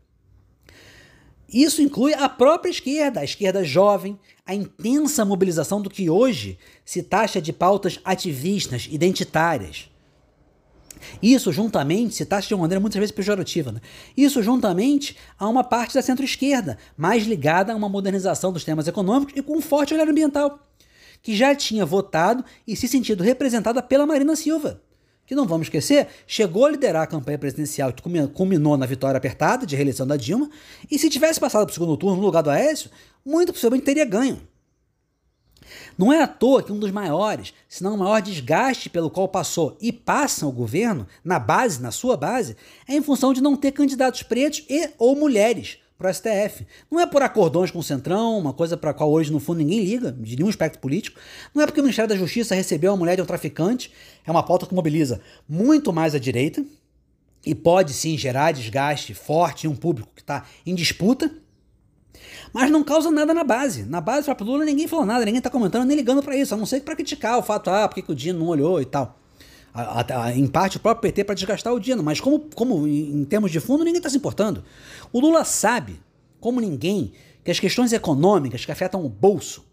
Isso 1.51 1.82
inclui 1.82 2.13
a 2.13 2.29
própria 2.29 2.70
esquerda, 2.70 3.22
a 3.22 3.24
esquerda 3.24 3.63
jovem, 3.63 4.20
a 4.46 4.53
intensa 4.53 5.25
mobilização 5.25 5.82
do 5.82 5.89
que 5.89 6.10
hoje 6.10 6.58
se 6.86 7.01
taxa 7.03 7.41
de 7.41 7.51
pautas 7.51 8.00
ativistas, 8.03 8.88
identitárias. 8.89 9.89
Isso 11.22 11.51
juntamente, 11.51 12.13
se 12.13 12.25
taxa 12.25 12.50
de 12.50 12.53
uma 12.53 12.62
maneira 12.62 12.79
muitas 12.79 13.00
vezes 13.00 13.15
pejorativa, 13.15 13.72
né? 13.72 13.79
isso 14.18 14.44
juntamente 14.44 15.15
a 15.38 15.48
uma 15.48 15.63
parte 15.63 15.94
da 15.94 16.01
centro-esquerda, 16.01 16.77
mais 16.98 17.25
ligada 17.25 17.72
a 17.72 17.75
uma 17.75 17.88
modernização 17.88 18.51
dos 18.51 18.63
temas 18.63 18.88
econômicos 18.88 19.34
e 19.36 19.41
com 19.41 19.58
um 19.58 19.62
forte 19.62 19.94
olhar 19.94 20.08
ambiental 20.08 20.60
que 21.22 21.36
já 21.36 21.53
tinha 21.53 21.86
votado 21.86 22.44
e 22.65 22.75
se 22.75 22.88
sentido 22.88 23.24
representada 23.24 23.82
pela 23.82 24.06
Marina 24.06 24.36
Silva, 24.36 24.82
que 25.29 25.36
não 25.36 25.45
vamos 25.45 25.67
esquecer, 25.67 26.07
chegou 26.25 26.65
a 26.65 26.71
liderar 26.71 27.03
a 27.03 27.07
campanha 27.07 27.38
presidencial 27.38 27.93
que 27.93 28.01
culminou 28.33 28.75
na 28.75 28.88
vitória 28.88 29.15
apertada 29.15 29.63
de 29.63 29.75
reeleição 29.75 30.07
da 30.07 30.17
Dilma, 30.17 30.50
e 30.89 30.98
se 30.98 31.07
tivesse 31.07 31.39
passado 31.39 31.67
para 31.67 31.69
o 31.69 31.74
segundo 31.75 31.95
turno 31.95 32.15
no 32.15 32.25
lugar 32.25 32.41
do 32.41 32.50
Aécio, 32.50 32.89
muito 33.24 33.53
possivelmente 33.53 33.86
teria 33.86 34.05
ganho. 34.05 34.41
Não 35.95 36.12
é 36.12 36.24
à 36.24 36.27
toa 36.27 36.63
que 36.63 36.71
um 36.71 36.79
dos 36.79 36.89
maiores, 36.89 37.53
se 37.67 37.83
não 37.83 37.93
o 37.93 37.98
maior 38.00 38.24
desgaste 38.24 38.89
pelo 38.89 39.12
qual 39.12 39.27
passou 39.27 39.77
e 39.79 39.91
passa 39.91 40.48
o 40.48 40.51
governo, 40.51 41.05
na 41.24 41.38
base, 41.38 41.79
na 41.79 41.91
sua 41.91 42.17
base, 42.17 42.57
é 42.88 42.95
em 42.95 43.01
função 43.03 43.31
de 43.31 43.39
não 43.39 43.55
ter 43.55 43.71
candidatos 43.71 44.24
pretos 44.24 44.65
e 44.67 44.89
ou 44.98 45.15
mulheres 45.15 45.77
para 46.00 46.10
o 46.10 46.13
STF. 46.13 46.65
Não 46.89 47.01
é 47.01 47.06
por 47.06 47.22
acordões 47.22 47.70
com 47.70 47.79
o 47.79 47.84
Centrão, 47.84 48.38
uma 48.39 48.53
coisa 48.53 48.77
para 48.77 48.91
a 48.91 48.94
qual 48.94 49.12
hoje 49.12 49.34
no 49.34 49.39
fundo 49.39 49.58
ninguém 49.58 49.84
liga, 49.84 50.13
de 50.13 50.38
nenhum 50.38 50.48
aspecto 50.48 50.79
político. 50.79 51.20
Não 51.53 51.62
é 51.62 51.65
porque 51.65 51.82
o 51.82 51.84
Ministério 51.84 52.08
da 52.08 52.15
Justiça 52.15 52.56
recebeu 52.56 52.91
uma 52.91 52.98
mulher 52.98 53.18
de 53.18 53.22
um 53.22 53.25
traficante, 53.25 53.91
é 54.25 54.32
uma 54.32 54.41
pauta 54.41 54.65
que 54.65 54.74
mobiliza 54.74 55.20
muito 55.48 55.91
mais 55.91 56.15
a 56.15 56.20
direita 56.20 56.63
e 57.46 57.53
pode 57.53 57.91
sim 57.91 58.18
gerar 58.18 58.53
desgaste 58.53 59.13
forte 59.13 59.68
em 59.68 59.70
um 59.70 59.75
público 59.75 60.10
que 60.15 60.22
está 60.22 60.46
em 60.65 60.74
disputa. 60.74 61.29
Mas 62.53 62.72
não 62.72 62.82
causa 62.82 63.12
nada 63.12 63.34
na 63.34 63.44
base. 63.44 63.84
Na 63.84 64.00
base, 64.00 64.34
para 64.34 64.46
Lula, 64.46 64.63
ninguém 64.63 64.88
falou 64.88 65.06
nada, 65.06 65.25
ninguém 65.25 65.39
está 65.39 65.50
comentando 65.50 65.86
nem 65.86 65.98
ligando 65.98 66.24
para 66.24 66.36
isso, 66.36 66.53
a 66.53 66.58
não 66.58 66.65
ser 66.65 66.82
para 66.82 66.96
criticar 66.96 67.38
o 67.38 67.44
fato, 67.44 67.70
ah, 67.70 67.88
porque 67.88 68.01
que 68.01 68.12
o 68.12 68.15
Dino 68.15 68.39
não 68.39 68.48
olhou 68.48 68.82
e 68.82 68.86
tal. 68.86 69.20
A, 69.74 70.24
a, 70.24 70.36
em 70.36 70.48
parte 70.48 70.78
o 70.78 70.80
próprio 70.80 71.12
PT 71.12 71.24
para 71.24 71.36
desgastar 71.36 71.74
o 71.74 71.80
Dino, 71.80 72.02
mas 72.04 72.20
como, 72.20 72.40
como 72.56 72.88
em 72.88 73.24
termos 73.26 73.52
de 73.52 73.60
fundo 73.60 73.84
ninguém 73.84 74.00
está 74.00 74.10
se 74.10 74.18
importando. 74.18 74.64
O 75.14 75.20
Lula 75.20 75.44
sabe, 75.44 76.00
como 76.40 76.60
ninguém, 76.60 77.12
que 77.44 77.52
as 77.52 77.60
questões 77.60 77.94
econômicas 77.94 78.66
que 78.66 78.72
afetam 78.72 79.06
o 79.06 79.10
bolso 79.10 79.66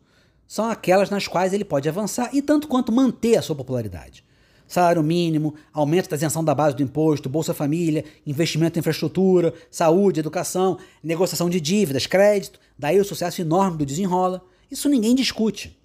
são 0.47 0.71
aquelas 0.71 1.11
nas 1.11 1.27
quais 1.27 1.53
ele 1.53 1.65
pode 1.65 1.89
avançar 1.89 2.31
e 2.33 2.41
tanto 2.41 2.69
quanto 2.69 2.93
manter 2.93 3.37
a 3.37 3.43
sua 3.43 3.57
popularidade. 3.57 4.25
Salário 4.69 5.03
mínimo, 5.03 5.55
aumento 5.73 6.09
da 6.09 6.17
isenção 6.17 6.45
da 6.45 6.55
base 6.55 6.75
do 6.75 6.83
imposto, 6.83 7.29
Bolsa 7.29 7.55
Família, 7.55 8.05
investimento 8.27 8.79
em 8.79 8.81
infraestrutura, 8.81 9.55
saúde, 9.71 10.21
educação, 10.21 10.79
negociação 11.03 11.49
de 11.49 11.61
dívidas, 11.61 12.07
crédito, 12.07 12.59
daí 12.77 12.99
o 12.99 13.05
sucesso 13.05 13.41
enorme 13.41 13.79
do 13.79 13.87
desenrola. 13.87 14.45
Isso 14.71 14.89
ninguém 14.89 15.15
discute. 15.15 15.79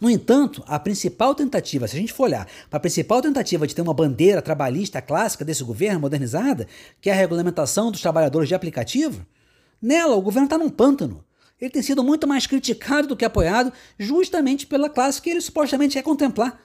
No 0.00 0.10
entanto, 0.10 0.62
a 0.66 0.78
principal 0.78 1.34
tentativa, 1.34 1.86
se 1.86 1.96
a 1.96 2.00
gente 2.00 2.12
for 2.12 2.24
olhar 2.24 2.46
para 2.68 2.76
a 2.76 2.80
principal 2.80 3.22
tentativa 3.22 3.66
de 3.66 3.74
ter 3.74 3.82
uma 3.82 3.94
bandeira 3.94 4.42
trabalhista 4.42 5.00
clássica 5.00 5.44
desse 5.44 5.64
governo 5.64 6.00
modernizada, 6.00 6.66
que 7.00 7.10
é 7.10 7.12
a 7.12 7.16
regulamentação 7.16 7.90
dos 7.90 8.00
trabalhadores 8.00 8.48
de 8.48 8.54
aplicativo, 8.54 9.24
nela 9.80 10.16
o 10.16 10.22
governo 10.22 10.46
está 10.46 10.58
num 10.58 10.70
pântano. 10.70 11.24
Ele 11.60 11.70
tem 11.70 11.82
sido 11.82 12.02
muito 12.02 12.26
mais 12.26 12.46
criticado 12.46 13.08
do 13.08 13.16
que 13.16 13.24
apoiado, 13.24 13.72
justamente 13.98 14.66
pela 14.66 14.88
classe 14.88 15.20
que 15.20 15.30
ele 15.30 15.40
supostamente 15.40 15.94
quer 15.94 16.02
contemplar. 16.02 16.60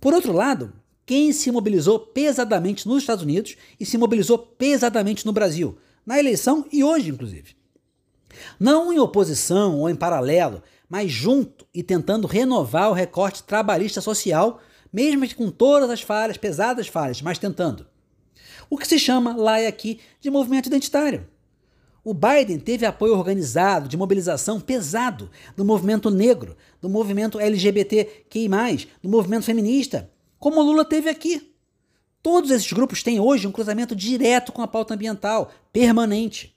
Por 0.00 0.14
outro 0.14 0.32
lado, 0.32 0.72
quem 1.04 1.32
se 1.32 1.50
mobilizou 1.50 1.98
pesadamente 1.98 2.86
nos 2.86 3.02
Estados 3.02 3.24
Unidos 3.24 3.56
e 3.78 3.84
se 3.84 3.98
mobilizou 3.98 4.38
pesadamente 4.38 5.26
no 5.26 5.32
Brasil, 5.32 5.76
na 6.06 6.18
eleição 6.18 6.64
e 6.72 6.84
hoje, 6.84 7.10
inclusive. 7.10 7.56
Não 8.58 8.92
em 8.92 8.98
oposição 8.98 9.80
ou 9.80 9.90
em 9.90 9.94
paralelo, 9.94 10.62
mas 10.92 11.10
junto 11.10 11.66
e 11.72 11.82
tentando 11.82 12.26
renovar 12.26 12.90
o 12.90 12.92
recorte 12.92 13.42
trabalhista 13.44 14.02
social, 14.02 14.60
mesmo 14.92 15.26
com 15.34 15.50
todas 15.50 15.88
as 15.88 16.02
falhas, 16.02 16.36
pesadas 16.36 16.86
falhas, 16.86 17.22
mas 17.22 17.38
tentando. 17.38 17.86
O 18.68 18.76
que 18.76 18.86
se 18.86 18.98
chama 18.98 19.34
lá 19.34 19.58
e 19.58 19.66
aqui 19.66 20.00
de 20.20 20.30
movimento 20.30 20.66
identitário. 20.66 21.26
O 22.04 22.12
Biden 22.12 22.58
teve 22.58 22.84
apoio 22.84 23.16
organizado, 23.16 23.88
de 23.88 23.96
mobilização 23.96 24.60
pesado 24.60 25.30
do 25.56 25.64
movimento 25.64 26.10
negro, 26.10 26.58
do 26.78 26.90
movimento 26.90 27.40
LGBTQI, 27.40 28.86
do 29.02 29.08
movimento 29.08 29.46
feminista, 29.46 30.10
como 30.38 30.60
o 30.60 30.62
Lula 30.62 30.84
teve 30.84 31.08
aqui. 31.08 31.54
Todos 32.22 32.50
esses 32.50 32.70
grupos 32.70 33.02
têm 33.02 33.18
hoje 33.18 33.46
um 33.46 33.52
cruzamento 33.52 33.96
direto 33.96 34.52
com 34.52 34.60
a 34.60 34.68
pauta 34.68 34.92
ambiental, 34.92 35.50
permanente. 35.72 36.51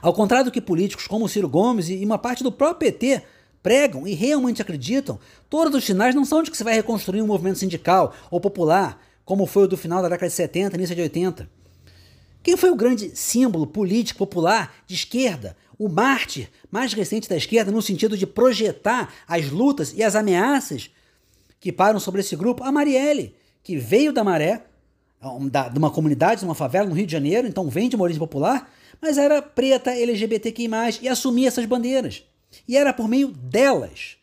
Ao 0.00 0.12
contrário 0.12 0.46
do 0.46 0.50
que 0.50 0.60
políticos 0.60 1.06
como 1.06 1.28
Ciro 1.28 1.48
Gomes 1.48 1.88
e 1.88 2.04
uma 2.04 2.18
parte 2.18 2.42
do 2.42 2.52
próprio 2.52 2.90
PT 2.90 3.22
pregam 3.62 4.06
e 4.06 4.14
realmente 4.14 4.60
acreditam, 4.60 5.18
todos 5.48 5.74
os 5.78 5.84
sinais 5.84 6.14
não 6.14 6.24
são 6.24 6.42
de 6.42 6.50
que 6.50 6.56
se 6.56 6.64
vai 6.64 6.74
reconstruir 6.74 7.22
um 7.22 7.26
movimento 7.26 7.58
sindical 7.58 8.14
ou 8.30 8.40
popular, 8.40 9.00
como 9.24 9.46
foi 9.46 9.64
o 9.64 9.68
do 9.68 9.76
final 9.76 10.02
da 10.02 10.08
década 10.08 10.28
de 10.28 10.34
70, 10.34 10.76
início 10.76 10.94
de 10.94 11.00
80. 11.02 11.48
Quem 12.42 12.58
foi 12.58 12.70
o 12.70 12.76
grande 12.76 13.16
símbolo 13.16 13.66
político 13.66 14.18
popular 14.18 14.74
de 14.86 14.94
esquerda, 14.94 15.56
o 15.78 15.88
mártir 15.88 16.50
mais 16.70 16.92
recente 16.92 17.26
da 17.26 17.36
esquerda, 17.36 17.72
no 17.72 17.80
sentido 17.80 18.18
de 18.18 18.26
projetar 18.26 19.12
as 19.26 19.48
lutas 19.48 19.94
e 19.96 20.02
as 20.02 20.14
ameaças 20.14 20.90
que 21.58 21.72
param 21.72 21.98
sobre 21.98 22.20
esse 22.20 22.36
grupo? 22.36 22.62
A 22.62 22.70
Marielle, 22.70 23.34
que 23.62 23.78
veio 23.78 24.12
da 24.12 24.22
Maré, 24.22 24.66
de 25.72 25.78
uma 25.78 25.90
comunidade, 25.90 26.40
de 26.40 26.44
uma 26.44 26.54
favela 26.54 26.86
no 26.86 26.94
Rio 26.94 27.06
de 27.06 27.12
Janeiro, 27.12 27.48
então 27.48 27.70
vem 27.70 27.88
de 27.88 27.96
uma 27.96 28.04
origem 28.04 28.20
popular, 28.20 28.70
mas 29.04 29.18
era 29.18 29.42
preta, 29.42 29.90
LGBTQI+, 29.90 30.66
e 31.02 31.08
assumia 31.10 31.48
essas 31.48 31.66
bandeiras. 31.66 32.24
E 32.66 32.74
era 32.74 32.90
por 32.90 33.06
meio 33.06 33.28
delas 33.28 34.16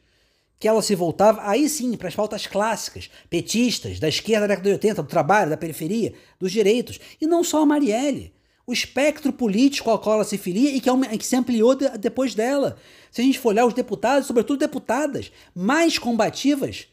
que 0.60 0.68
ela 0.68 0.82
se 0.82 0.96
voltava, 0.96 1.40
aí 1.48 1.70
sim, 1.70 1.96
para 1.96 2.08
as 2.08 2.16
pautas 2.16 2.48
clássicas, 2.48 3.08
petistas, 3.30 4.00
da 4.00 4.10
esquerda 4.10 4.48
da 4.48 4.56
década 4.56 4.70
de 4.70 4.74
80, 4.74 5.04
do 5.04 5.08
trabalho, 5.08 5.52
da 5.52 5.58
periferia, 5.58 6.16
dos 6.40 6.52
direitos. 6.52 7.00
E 7.22 7.28
não 7.28 7.44
só 7.44 7.62
a 7.62 7.66
Marielle. 7.66 8.34
O 8.66 8.74
espectro 8.74 9.32
político 9.32 9.92
ao 9.92 10.00
qual 10.00 10.16
ela 10.16 10.24
se 10.24 10.36
filia 10.36 10.72
e 10.72 10.82
que, 10.82 11.26
se 11.28 11.36
ampliou 11.36 11.76
de, 11.76 11.88
depois 12.00 12.34
dela. 12.34 12.76
Se 13.12 13.22
a 13.22 13.24
gente 13.24 13.38
for 13.38 13.50
olhar 13.50 13.68
os 13.68 13.76
deputados, 13.76 14.26
sobretudo 14.26 14.58
deputadas, 14.58 15.32
mais 15.54 16.00
combativas 16.00 16.88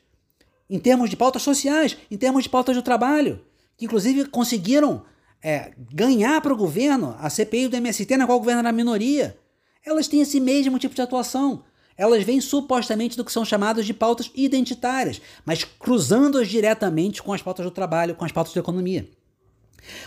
em 0.68 0.78
termos 0.78 1.08
de 1.08 1.16
pautas 1.16 1.40
sociais, 1.40 1.96
em 2.10 2.18
termos 2.18 2.42
de 2.42 2.50
pautas 2.50 2.76
do 2.76 2.82
trabalho, 2.82 3.40
que 3.78 3.86
inclusive 3.86 4.26
conseguiram 4.26 5.04
é, 5.42 5.72
ganhar 5.92 6.40
para 6.40 6.52
o 6.52 6.56
governo 6.56 7.16
a 7.18 7.30
CPI 7.30 7.68
do 7.68 7.76
MST, 7.76 8.16
na 8.16 8.26
qual 8.26 8.38
o 8.38 8.40
governo 8.40 8.60
era 8.60 8.72
minoria, 8.72 9.36
elas 9.84 10.08
têm 10.08 10.20
esse 10.20 10.40
mesmo 10.40 10.78
tipo 10.78 10.94
de 10.94 11.02
atuação. 11.02 11.64
Elas 11.96 12.22
vêm 12.22 12.40
supostamente 12.40 13.16
do 13.16 13.24
que 13.24 13.32
são 13.32 13.44
chamadas 13.44 13.84
de 13.84 13.92
pautas 13.92 14.30
identitárias, 14.34 15.20
mas 15.44 15.64
cruzando-as 15.64 16.48
diretamente 16.48 17.22
com 17.22 17.32
as 17.32 17.42
pautas 17.42 17.64
do 17.64 17.72
trabalho, 17.72 18.14
com 18.14 18.24
as 18.24 18.30
pautas 18.30 18.54
da 18.54 18.60
economia. 18.60 19.08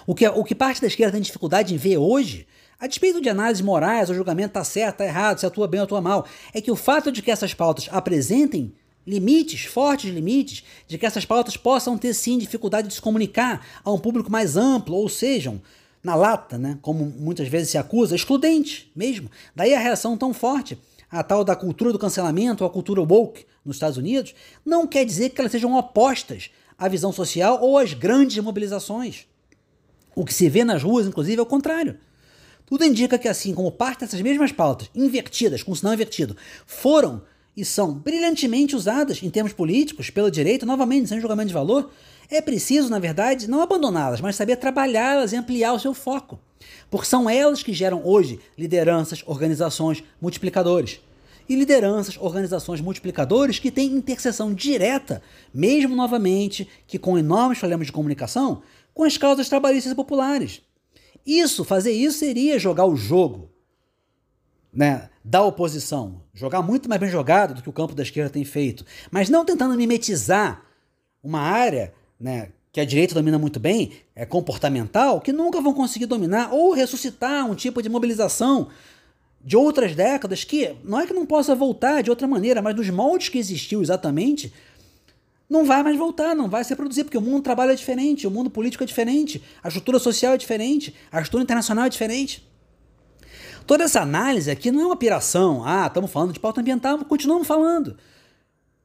O 0.06 0.16
que, 0.16 0.28
o 0.28 0.44
que 0.44 0.56
parte 0.56 0.80
da 0.80 0.88
esquerda 0.88 1.14
tem 1.14 1.22
dificuldade 1.22 1.74
em 1.74 1.78
ver 1.78 1.98
hoje, 1.98 2.48
a 2.80 2.88
despeito 2.88 3.22
de 3.22 3.30
análises 3.30 3.62
morais, 3.62 4.10
o 4.10 4.14
julgamento 4.14 4.50
está 4.50 4.64
certo, 4.64 4.96
está 4.96 5.06
errado, 5.06 5.40
se 5.40 5.46
atua 5.46 5.68
bem 5.68 5.80
ou 5.80 5.84
atua 5.84 6.02
mal, 6.02 6.26
é 6.54 6.62
que 6.62 6.72
o 6.72 6.76
fato 6.76 7.12
de 7.12 7.22
que 7.22 7.32
essas 7.32 7.54
pautas 7.54 7.90
apresentem 7.92 8.74
limites, 9.06 9.66
fortes 9.66 10.14
limites, 10.14 10.64
de 10.88 10.98
que 10.98 11.06
essas 11.06 11.26
pautas 11.26 11.58
possam 11.58 11.98
ter 11.98 12.14
sim 12.14 12.38
dificuldade 12.38 12.88
de 12.88 12.94
se 12.94 13.02
comunicar 13.02 13.66
a 13.84 13.92
um 13.92 14.00
público 14.00 14.32
mais 14.32 14.56
amplo, 14.56 14.96
ou 14.96 15.10
sejam, 15.10 15.62
na 16.04 16.16
lata, 16.16 16.58
né, 16.58 16.78
como 16.82 17.06
muitas 17.06 17.48
vezes 17.48 17.70
se 17.70 17.78
acusa, 17.78 18.16
excludente 18.16 18.92
mesmo. 18.96 19.30
Daí 19.56 19.74
a 19.74 19.80
reação 19.80 20.18
tão 20.18 20.34
forte 20.34 20.78
a 21.12 21.22
tal 21.22 21.44
da 21.44 21.56
cultura 21.56 21.92
do 21.92 22.00
cancelamento, 22.00 22.64
ou 22.64 22.70
a 22.70 22.74
cultura 22.74 23.02
woke 23.02 23.46
nos 23.66 23.76
Estados 23.76 23.98
Unidos, 23.98 24.34
não 24.66 24.88
quer 24.88 25.04
dizer 25.04 25.30
que 25.30 25.42
elas 25.42 25.52
sejam 25.52 25.76
opostas 25.76 26.50
à 26.78 26.88
visão 26.88 27.12
social 27.12 27.60
ou 27.62 27.78
às 27.78 27.94
grandes 27.94 28.42
mobilizações. 28.42 29.26
O 30.16 30.24
que 30.24 30.34
se 30.34 30.50
vê 30.50 30.64
nas 30.64 30.82
ruas, 30.82 31.06
inclusive, 31.06 31.40
é 31.40 31.42
o 31.42 31.46
contrário. 31.46 31.98
Tudo 32.66 32.86
indica 32.86 33.20
que, 33.20 33.28
assim 33.28 33.54
como 33.54 33.72
parte 33.72 34.00
dessas 34.00 34.22
mesmas 34.22 34.54
pautas, 34.54 34.90
invertidas, 34.96 35.62
com 35.62 35.76
sinal 35.76 35.94
invertido, 35.94 36.38
foram 36.66 37.22
e 37.56 37.66
são 37.66 37.94
brilhantemente 37.94 38.76
usadas 38.76 39.22
em 39.22 39.30
termos 39.30 39.54
políticos 39.54 40.10
pela 40.10 40.32
direita, 40.32 40.66
novamente, 40.66 41.10
sem 41.10 41.20
julgamento 41.20 41.50
de 41.50 41.54
valor, 41.54 41.92
é 42.30 42.42
preciso, 42.42 42.90
na 42.90 42.98
verdade, 42.98 43.50
não 43.50 43.62
abandoná-las, 43.62 44.22
mas 44.22 44.38
saber 44.38 44.56
trabalhá-las 44.56 45.34
e 45.34 45.36
ampliar 45.36 45.74
o 45.74 45.80
seu 45.80 45.94
foco. 45.94 46.40
Porque 46.90 47.08
são 47.08 47.30
elas 47.30 47.62
que 47.62 47.74
geram 47.74 48.02
hoje 48.06 48.40
lideranças, 48.58 49.22
organizações, 49.26 50.04
multiplicadores. 50.22 51.02
E 51.50 51.56
lideranças, 51.56 52.18
organizações, 52.18 52.80
multiplicadores 52.80 53.60
que 53.60 53.70
têm 53.70 53.92
interseção 53.92 54.54
direta, 54.54 55.22
mesmo 55.54 55.94
novamente 55.94 56.68
que 56.88 56.98
com 56.98 57.18
enormes 57.18 57.60
problemas 57.60 57.88
de 57.88 57.94
comunicação, 57.94 58.62
com 58.94 59.04
as 59.04 59.18
causas 59.18 59.50
trabalhistas 59.50 59.92
e 59.92 59.96
populares. 59.96 60.62
Isso, 61.26 61.66
fazer 61.66 61.92
isso 61.92 62.20
seria 62.20 62.58
jogar 62.58 62.86
o 62.86 62.96
jogo 62.96 63.51
né, 64.74 65.10
da 65.24 65.44
oposição, 65.44 66.22
jogar 66.34 66.62
muito 66.62 66.88
mais 66.88 67.00
bem 67.00 67.10
jogado 67.10 67.54
do 67.54 67.62
que 67.62 67.70
o 67.70 67.74
campo 67.74 67.94
da 67.94 68.04
esquerda 68.04 68.30
tem 68.30 68.46
feito, 68.46 68.86
mas 69.10 69.30
não 69.30 69.46
tentando 69.46 69.76
mimetizar 69.76 70.64
uma 71.24 71.42
área 71.42 71.94
né, 72.20 72.50
que 72.72 72.80
a 72.80 72.86
direita 72.86 73.14
domina 73.14 73.38
muito 73.38 73.60
bem, 73.60 73.92
é 74.16 74.26
comportamental, 74.26 75.20
que 75.20 75.34
nunca 75.34 75.60
vão 75.60 75.74
conseguir 75.74 76.06
dominar 76.06 76.54
ou 76.54 76.72
ressuscitar 76.74 77.50
um 77.50 77.56
tipo 77.56 77.82
de 77.82 77.90
mobilização 77.90 78.70
de 79.44 79.58
outras 79.58 79.96
décadas 79.96 80.44
que 80.44 80.76
não 80.84 81.00
é 81.00 81.08
que 81.08 81.14
não 81.14 81.26
possa 81.26 81.54
voltar 81.54 82.02
de 82.02 82.10
outra 82.10 82.28
maneira, 82.28 82.62
mas 82.62 82.76
dos 82.76 82.90
moldes 82.90 83.30
que 83.30 83.40
existiu 83.40 83.82
exatamente, 83.82 84.54
não 85.50 85.66
vai 85.66 85.84
mais 85.84 85.98
voltar, 85.98 86.34
não 86.34 86.48
vai 86.48 86.64
se 86.64 86.70
reproduzir, 86.70 87.04
porque 87.04 87.18
o 87.18 87.22
mundo 87.22 87.44
trabalha 87.44 87.76
diferente, 87.76 88.26
o 88.26 88.32
mundo 88.32 88.50
político 88.50 88.84
é 88.84 88.88
diferente, 88.88 89.44
a 89.62 89.68
estrutura 89.68 90.00
social 90.00 90.34
é 90.34 90.38
diferente, 90.38 90.96
a 91.12 91.18
estrutura 91.18 91.44
internacional 91.44 91.86
é 91.86 91.90
diferente. 91.90 92.50
Toda 93.66 93.84
essa 93.84 94.02
análise 94.02 94.50
aqui 94.50 94.72
não 94.72 94.82
é 94.82 94.86
uma 94.86 94.96
piração. 94.96 95.64
Ah, 95.66 95.88
estamos 95.88 96.12
falando 96.12 96.34
de 96.34 96.40
pauta 96.40 96.62
ambiental, 96.62 96.98
continuamos 97.06 97.48
falando. 97.48 97.98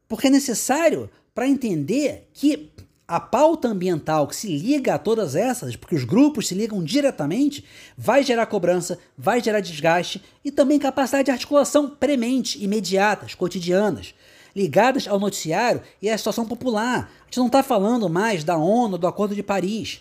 Porque 0.09 0.29
é 0.29 0.31
necessário 0.31 1.11
para 1.35 1.49
entender 1.49 2.29
que 2.33 2.71
a 3.09 3.21
pauta 3.21 3.69
ambiental 3.69 4.27
que 4.27 4.35
se 4.35 4.49
liga 4.49 4.95
a 4.95 4.99
todas 4.99 5.37
essas, 5.37 5.77
porque 5.77 5.95
os 5.95 6.05
grupos 6.05 6.49
se 6.49 6.55
ligam 6.55 6.83
diretamente, 6.83 7.65
vai 7.97 8.23
gerar 8.23 8.47
cobrança, 8.47 8.99
vai 9.17 9.41
gerar 9.41 9.61
desgaste 9.61 10.23
e 10.45 10.51
também 10.51 10.79
capacidade 10.79 11.27
de 11.27 11.31
articulação 11.31 11.89
premente, 11.89 12.63
imediatas, 12.63 13.35
cotidianas, 13.35 14.13
ligadas 14.57 15.07
ao 15.07 15.21
noticiário 15.21 15.83
e 16.03 16.11
à 16.11 16.19
situação 16.19 16.47
popular. 16.47 17.11
A 17.23 17.25
gente 17.27 17.39
não 17.39 17.47
está 17.47 17.63
falando 17.63 18.09
mais 18.09 18.43
da 18.43 18.57
ONU, 18.57 18.99
do 18.99 19.07
Acordo 19.07 19.35
de 19.35 19.43
Paris. 19.43 20.01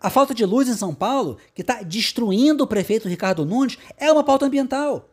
A 0.00 0.10
falta 0.10 0.34
de 0.34 0.44
luz 0.44 0.68
em 0.68 0.74
São 0.74 0.94
Paulo, 0.94 1.38
que 1.54 1.62
está 1.62 1.82
destruindo 1.82 2.64
o 2.64 2.66
prefeito 2.66 3.08
Ricardo 3.08 3.44
Nunes, 3.46 3.78
é 3.96 4.12
uma 4.12 4.22
pauta 4.22 4.46
ambiental. 4.46 5.08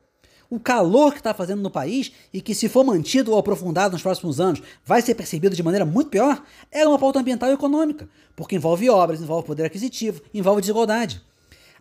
O 0.49 0.59
calor 0.59 1.13
que 1.13 1.19
está 1.19 1.33
fazendo 1.33 1.61
no 1.61 1.71
país 1.71 2.11
e 2.31 2.41
que, 2.41 2.53
se 2.53 2.69
for 2.69 2.83
mantido 2.83 3.31
ou 3.31 3.39
aprofundado 3.39 3.93
nos 3.93 4.03
próximos 4.03 4.39
anos, 4.39 4.61
vai 4.85 5.01
ser 5.01 5.15
percebido 5.15 5.55
de 5.55 5.63
maneira 5.63 5.85
muito 5.85 6.09
pior, 6.09 6.43
é 6.71 6.85
uma 6.87 6.99
pauta 6.99 7.19
ambiental 7.19 7.49
e 7.49 7.53
econômica, 7.53 8.07
porque 8.35 8.55
envolve 8.55 8.89
obras, 8.89 9.21
envolve 9.21 9.47
poder 9.47 9.65
aquisitivo, 9.65 10.21
envolve 10.33 10.61
desigualdade. 10.61 11.21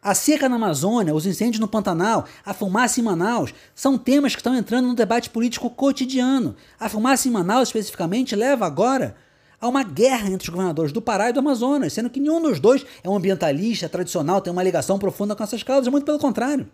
A 0.00 0.14
seca 0.14 0.48
na 0.48 0.56
Amazônia, 0.56 1.14
os 1.14 1.26
incêndios 1.26 1.60
no 1.60 1.68
Pantanal, 1.68 2.24
a 2.44 2.54
fumaça 2.54 2.98
em 2.98 3.02
Manaus 3.02 3.54
são 3.74 3.98
temas 3.98 4.34
que 4.34 4.40
estão 4.40 4.56
entrando 4.56 4.88
no 4.88 4.94
debate 4.94 5.30
político 5.30 5.70
cotidiano. 5.70 6.56
A 6.80 6.88
fumaça 6.88 7.28
em 7.28 7.30
Manaus, 7.30 7.68
especificamente, 7.68 8.34
leva 8.34 8.66
agora 8.66 9.14
a 9.62 9.68
uma 9.68 9.84
guerra 9.84 10.28
entre 10.28 10.48
os 10.48 10.48
governadores 10.48 10.90
do 10.90 11.00
Pará 11.00 11.30
e 11.30 11.32
do 11.32 11.38
Amazonas, 11.38 11.92
sendo 11.92 12.10
que 12.10 12.18
nenhum 12.18 12.42
dos 12.42 12.58
dois 12.58 12.84
é 13.04 13.08
um 13.08 13.14
ambientalista 13.14 13.88
tradicional, 13.88 14.40
tem 14.40 14.52
uma 14.52 14.62
ligação 14.62 14.98
profunda 14.98 15.36
com 15.36 15.44
essas 15.44 15.62
causas, 15.62 15.86
muito 15.86 16.04
pelo 16.04 16.18
contrário. 16.18 16.68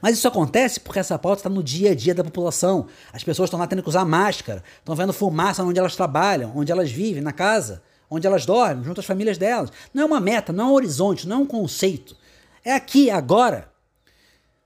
Mas 0.00 0.18
isso 0.18 0.28
acontece 0.28 0.80
porque 0.80 0.98
essa 0.98 1.18
pauta 1.18 1.40
está 1.40 1.48
no 1.48 1.62
dia 1.62 1.92
a 1.92 1.94
dia 1.94 2.14
da 2.14 2.22
população. 2.22 2.88
As 3.10 3.24
pessoas 3.24 3.46
estão 3.46 3.58
lá 3.58 3.66
tendo 3.66 3.82
que 3.82 3.88
usar 3.88 4.04
máscara, 4.04 4.62
estão 4.78 4.94
vendo 4.94 5.14
fumaça 5.14 5.62
onde 5.62 5.78
elas 5.78 5.96
trabalham, 5.96 6.52
onde 6.54 6.70
elas 6.70 6.90
vivem, 6.90 7.22
na 7.22 7.32
casa, 7.32 7.82
onde 8.10 8.26
elas 8.26 8.44
dormem, 8.44 8.84
junto 8.84 9.00
às 9.00 9.06
famílias 9.06 9.38
delas. 9.38 9.72
Não 9.94 10.02
é 10.02 10.06
uma 10.06 10.20
meta, 10.20 10.52
não 10.52 10.66
é 10.66 10.68
um 10.68 10.74
horizonte, 10.74 11.26
não 11.26 11.36
é 11.36 11.40
um 11.40 11.46
conceito. 11.46 12.14
É 12.62 12.74
aqui, 12.74 13.10
agora. 13.10 13.71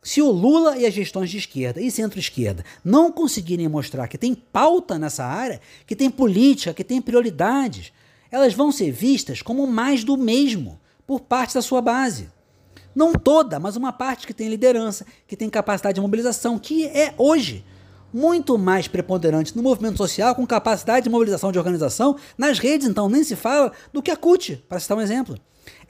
Se 0.06 0.22
o 0.22 0.30
Lula 0.30 0.78
e 0.78 0.86
as 0.86 0.94
gestões 0.94 1.30
de 1.30 1.36
esquerda 1.36 1.80
e 1.80 1.90
centro-esquerda 1.90 2.64
não 2.84 3.10
conseguirem 3.10 3.66
mostrar 3.66 4.06
que 4.06 4.16
tem 4.16 4.36
pauta 4.36 5.00
nessa 5.00 5.24
área, 5.24 5.60
que 5.84 5.96
tem 5.96 6.08
política, 6.08 6.72
que 6.72 6.84
tem 6.84 7.02
prioridades, 7.02 7.92
elas 8.30 8.54
vão 8.54 8.70
ser 8.70 8.92
vistas 8.92 9.42
como 9.42 9.66
mais 9.66 10.04
do 10.04 10.16
mesmo 10.16 10.78
por 11.08 11.22
parte 11.22 11.54
da 11.54 11.60
sua 11.60 11.82
base. 11.82 12.28
Não 12.94 13.14
toda, 13.14 13.58
mas 13.58 13.74
uma 13.74 13.92
parte 13.92 14.28
que 14.28 14.32
tem 14.32 14.48
liderança, 14.48 15.04
que 15.26 15.36
tem 15.36 15.50
capacidade 15.50 15.96
de 15.96 16.00
mobilização, 16.00 16.56
que 16.56 16.86
é 16.86 17.12
hoje 17.18 17.64
muito 18.14 18.56
mais 18.56 18.86
preponderante 18.86 19.56
no 19.56 19.62
movimento 19.64 19.96
social, 19.96 20.36
com 20.36 20.46
capacidade 20.46 21.02
de 21.02 21.10
mobilização 21.10 21.50
de 21.50 21.58
organização, 21.58 22.14
nas 22.38 22.60
redes, 22.60 22.86
então, 22.86 23.08
nem 23.08 23.24
se 23.24 23.34
fala, 23.34 23.72
do 23.92 24.00
que 24.00 24.12
a 24.12 24.16
CUT, 24.16 24.64
para 24.68 24.78
citar 24.78 24.96
um 24.96 25.00
exemplo. 25.00 25.36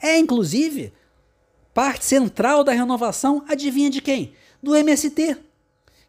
É, 0.01 0.17
inclusive, 0.17 0.91
parte 1.77 2.05
central 2.05 2.63
da 2.63 2.71
renovação, 2.71 3.45
adivinha 3.47 3.91
de 3.91 4.01
quem? 4.01 4.33
Do 4.63 4.75
MST, 4.75 5.37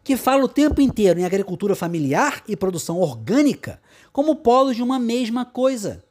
que 0.02 0.16
fala 0.16 0.42
o 0.42 0.48
tempo 0.48 0.80
inteiro 0.80 1.20
em 1.20 1.26
agricultura 1.26 1.76
familiar 1.76 2.42
e 2.48 2.56
produção 2.56 2.98
orgânica 2.98 3.78
como 4.10 4.36
polos 4.36 4.76
de 4.76 4.82
uma 4.82 4.98
mesma 4.98 5.44
coisa. 5.44 6.02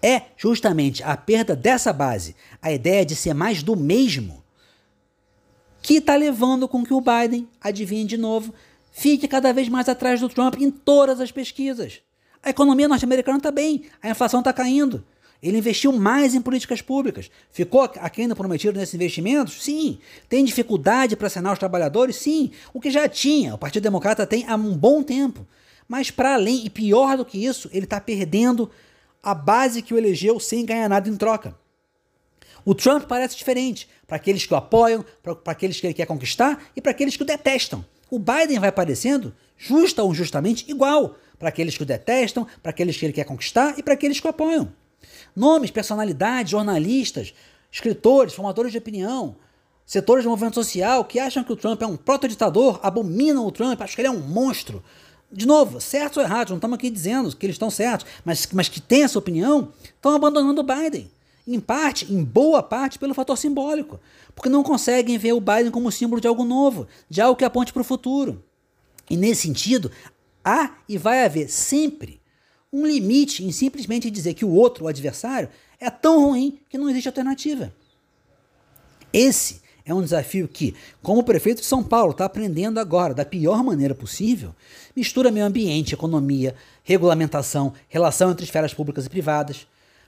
É 0.00 0.22
justamente 0.36 1.02
a 1.02 1.16
perda 1.16 1.56
dessa 1.56 1.92
base, 1.92 2.36
a 2.62 2.70
ideia 2.70 3.04
de 3.04 3.16
ser 3.16 3.34
mais 3.34 3.60
do 3.60 3.74
mesmo, 3.74 4.44
que 5.82 5.94
está 5.94 6.14
levando 6.14 6.68
com 6.68 6.84
que 6.84 6.94
o 6.94 7.00
Biden, 7.00 7.48
adivinhe 7.60 8.04
de 8.04 8.16
novo, 8.16 8.54
fique 8.92 9.26
cada 9.26 9.52
vez 9.52 9.68
mais 9.68 9.88
atrás 9.88 10.20
do 10.20 10.28
Trump 10.28 10.54
em 10.60 10.70
todas 10.70 11.20
as 11.20 11.32
pesquisas. 11.32 12.00
A 12.40 12.50
economia 12.50 12.86
norte-americana 12.86 13.38
está 13.38 13.50
bem, 13.50 13.86
a 14.00 14.10
inflação 14.10 14.38
está 14.38 14.52
caindo. 14.52 15.04
Ele 15.42 15.58
investiu 15.58 15.92
mais 15.92 16.34
em 16.34 16.40
políticas 16.40 16.80
públicas. 16.80 17.28
Ficou 17.50 17.80
aquém 17.82 18.28
do 18.28 18.36
prometido 18.36 18.78
nesses 18.78 18.94
investimentos? 18.94 19.62
Sim. 19.62 19.98
Tem 20.28 20.44
dificuldade 20.44 21.16
para 21.16 21.26
assinar 21.26 21.52
os 21.52 21.58
trabalhadores? 21.58 22.16
Sim. 22.16 22.52
O 22.72 22.80
que 22.80 22.90
já 22.90 23.08
tinha, 23.08 23.54
o 23.54 23.58
Partido 23.58 23.82
Democrata 23.82 24.24
tem 24.24 24.46
há 24.46 24.54
um 24.54 24.76
bom 24.76 25.02
tempo. 25.02 25.44
Mas 25.88 26.10
para 26.12 26.34
além, 26.34 26.64
e 26.64 26.70
pior 26.70 27.16
do 27.16 27.24
que 27.24 27.44
isso, 27.44 27.68
ele 27.72 27.84
está 27.84 28.00
perdendo 28.00 28.70
a 29.20 29.34
base 29.34 29.82
que 29.82 29.92
o 29.92 29.98
elegeu 29.98 30.38
sem 30.38 30.64
ganhar 30.64 30.88
nada 30.88 31.08
em 31.08 31.16
troca. 31.16 31.56
O 32.64 32.74
Trump 32.74 33.04
parece 33.08 33.36
diferente 33.36 33.88
para 34.06 34.16
aqueles 34.16 34.46
que 34.46 34.54
o 34.54 34.56
apoiam, 34.56 35.04
para 35.22 35.52
aqueles 35.52 35.80
que 35.80 35.86
ele 35.88 35.94
quer 35.94 36.06
conquistar 36.06 36.62
e 36.76 36.80
para 36.80 36.92
aqueles 36.92 37.16
que 37.16 37.22
o 37.22 37.26
detestam. 37.26 37.84
O 38.08 38.18
Biden 38.18 38.60
vai 38.60 38.70
parecendo, 38.70 39.34
justa 39.56 40.04
ou 40.04 40.12
injustamente, 40.12 40.64
igual 40.68 41.16
para 41.36 41.48
aqueles 41.48 41.76
que 41.76 41.82
o 41.82 41.86
detestam, 41.86 42.46
para 42.62 42.70
aqueles 42.70 42.96
que 42.96 43.04
ele 43.04 43.12
quer 43.12 43.24
conquistar 43.24 43.74
e 43.76 43.82
para 43.82 43.94
aqueles 43.94 44.20
que 44.20 44.26
o 44.26 44.30
apoiam. 44.30 44.72
Nomes, 45.34 45.70
personalidades, 45.70 46.50
jornalistas, 46.50 47.34
escritores, 47.70 48.34
formadores 48.34 48.72
de 48.72 48.78
opinião, 48.78 49.36
setores 49.86 50.24
do 50.24 50.30
movimento 50.30 50.54
social 50.54 51.04
que 51.04 51.18
acham 51.18 51.42
que 51.42 51.52
o 51.52 51.56
Trump 51.56 51.80
é 51.82 51.86
um 51.86 51.96
proto-ditador, 51.96 52.80
abominam 52.82 53.46
o 53.46 53.52
Trump, 53.52 53.80
acham 53.80 53.94
que 53.94 54.00
ele 54.00 54.08
é 54.08 54.10
um 54.10 54.20
monstro, 54.20 54.82
de 55.32 55.46
novo, 55.46 55.80
certos 55.80 56.18
ou 56.18 56.22
errados, 56.22 56.50
não 56.50 56.58
estamos 56.58 56.76
aqui 56.76 56.90
dizendo 56.90 57.34
que 57.34 57.46
eles 57.46 57.54
estão 57.54 57.70
certos, 57.70 58.06
mas, 58.22 58.46
mas 58.52 58.68
que 58.68 58.80
têm 58.80 59.02
essa 59.02 59.18
opinião, 59.18 59.72
estão 59.82 60.14
abandonando 60.14 60.60
o 60.60 60.64
Biden. 60.64 61.10
Em 61.46 61.58
parte, 61.58 62.12
em 62.12 62.22
boa 62.22 62.62
parte, 62.62 62.98
pelo 62.98 63.14
fator 63.14 63.36
simbólico. 63.36 63.98
Porque 64.34 64.50
não 64.50 64.62
conseguem 64.62 65.18
ver 65.18 65.32
o 65.32 65.40
Biden 65.40 65.70
como 65.70 65.90
símbolo 65.90 66.20
de 66.20 66.28
algo 66.28 66.44
novo, 66.44 66.86
de 67.08 67.20
algo 67.20 67.36
que 67.36 67.44
aponte 67.44 67.72
para 67.72 67.80
o 67.80 67.84
futuro. 67.84 68.44
E 69.08 69.16
nesse 69.16 69.42
sentido, 69.42 69.90
há 70.44 70.74
e 70.88 70.96
vai 70.96 71.24
haver 71.24 71.48
sempre 71.48 72.20
um 72.72 72.86
limite 72.86 73.44
em 73.44 73.52
simplesmente 73.52 74.10
dizer 74.10 74.34
que 74.34 74.44
o 74.44 74.50
outro, 74.50 74.84
o 74.84 74.88
adversário, 74.88 75.50
é 75.78 75.90
tão 75.90 76.28
ruim 76.28 76.58
que 76.70 76.78
não 76.78 76.88
existe 76.88 77.08
alternativa. 77.08 77.72
Esse 79.12 79.60
é 79.84 79.92
um 79.92 80.00
desafio 80.00 80.48
que, 80.48 80.74
como 81.02 81.22
prefeito 81.22 81.60
de 81.60 81.66
São 81.66 81.82
Paulo 81.82 82.12
está 82.12 82.24
aprendendo 82.24 82.78
agora 82.78 83.12
da 83.12 83.24
pior 83.24 83.62
maneira 83.62 83.94
possível, 83.94 84.54
mistura 84.96 85.30
meio 85.30 85.44
ambiente, 85.44 85.92
economia, 85.92 86.54
regulamentação, 86.82 87.74
relação 87.88 88.30
entre 88.30 88.44
esferas 88.44 88.72
públicas 88.72 89.04
e 89.04 89.10
privadas. 89.10 89.66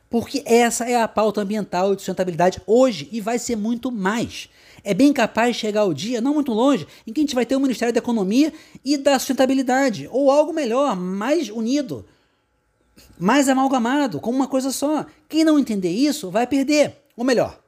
Porque 0.09 0.43
essa 0.47 0.89
é 0.89 1.01
a 1.01 1.09
pauta 1.09 1.41
ambiental 1.41 1.93
e 1.93 1.97
de 1.97 2.03
sustentabilidade 2.03 2.63
hoje 2.67 3.09
e 3.11 3.21
vai 3.21 3.39
ser 3.39 3.57
muito 3.57 3.91
mais. 3.91 4.49
É 4.85 4.95
bem 4.95 5.13
capaz 5.13 5.57
de 5.57 5.61
chegar 5.61 5.85
o 5.85 5.95
dia, 5.95 6.21
não 6.21 6.35
muito 6.35 6.53
longe, 6.53 6.87
em 7.07 7.13
que 7.13 7.21
a 7.21 7.23
gente 7.23 7.35
vai 7.35 7.45
ter 7.45 7.57
o 7.57 7.61
Ministério 7.61 7.93
da 7.93 7.99
Economia 7.99 8.53
e 8.85 8.97
da 8.97 9.19
Sustentabilidade, 9.19 10.09
ou 10.13 10.31
algo 10.31 10.53
melhor, 10.53 10.95
mais 10.95 11.49
unido, 11.49 12.07
mais 13.19 13.49
amalgamado, 13.49 14.21
como 14.21 14.37
uma 14.37 14.49
coisa 14.49 14.71
só. 14.71 15.07
Quem 15.29 15.45
não 15.45 15.59
entender 15.59 15.91
isso 15.91 16.31
vai 16.31 16.47
perder. 16.47 16.97
Ou 17.17 17.25
melhor, 17.25 17.61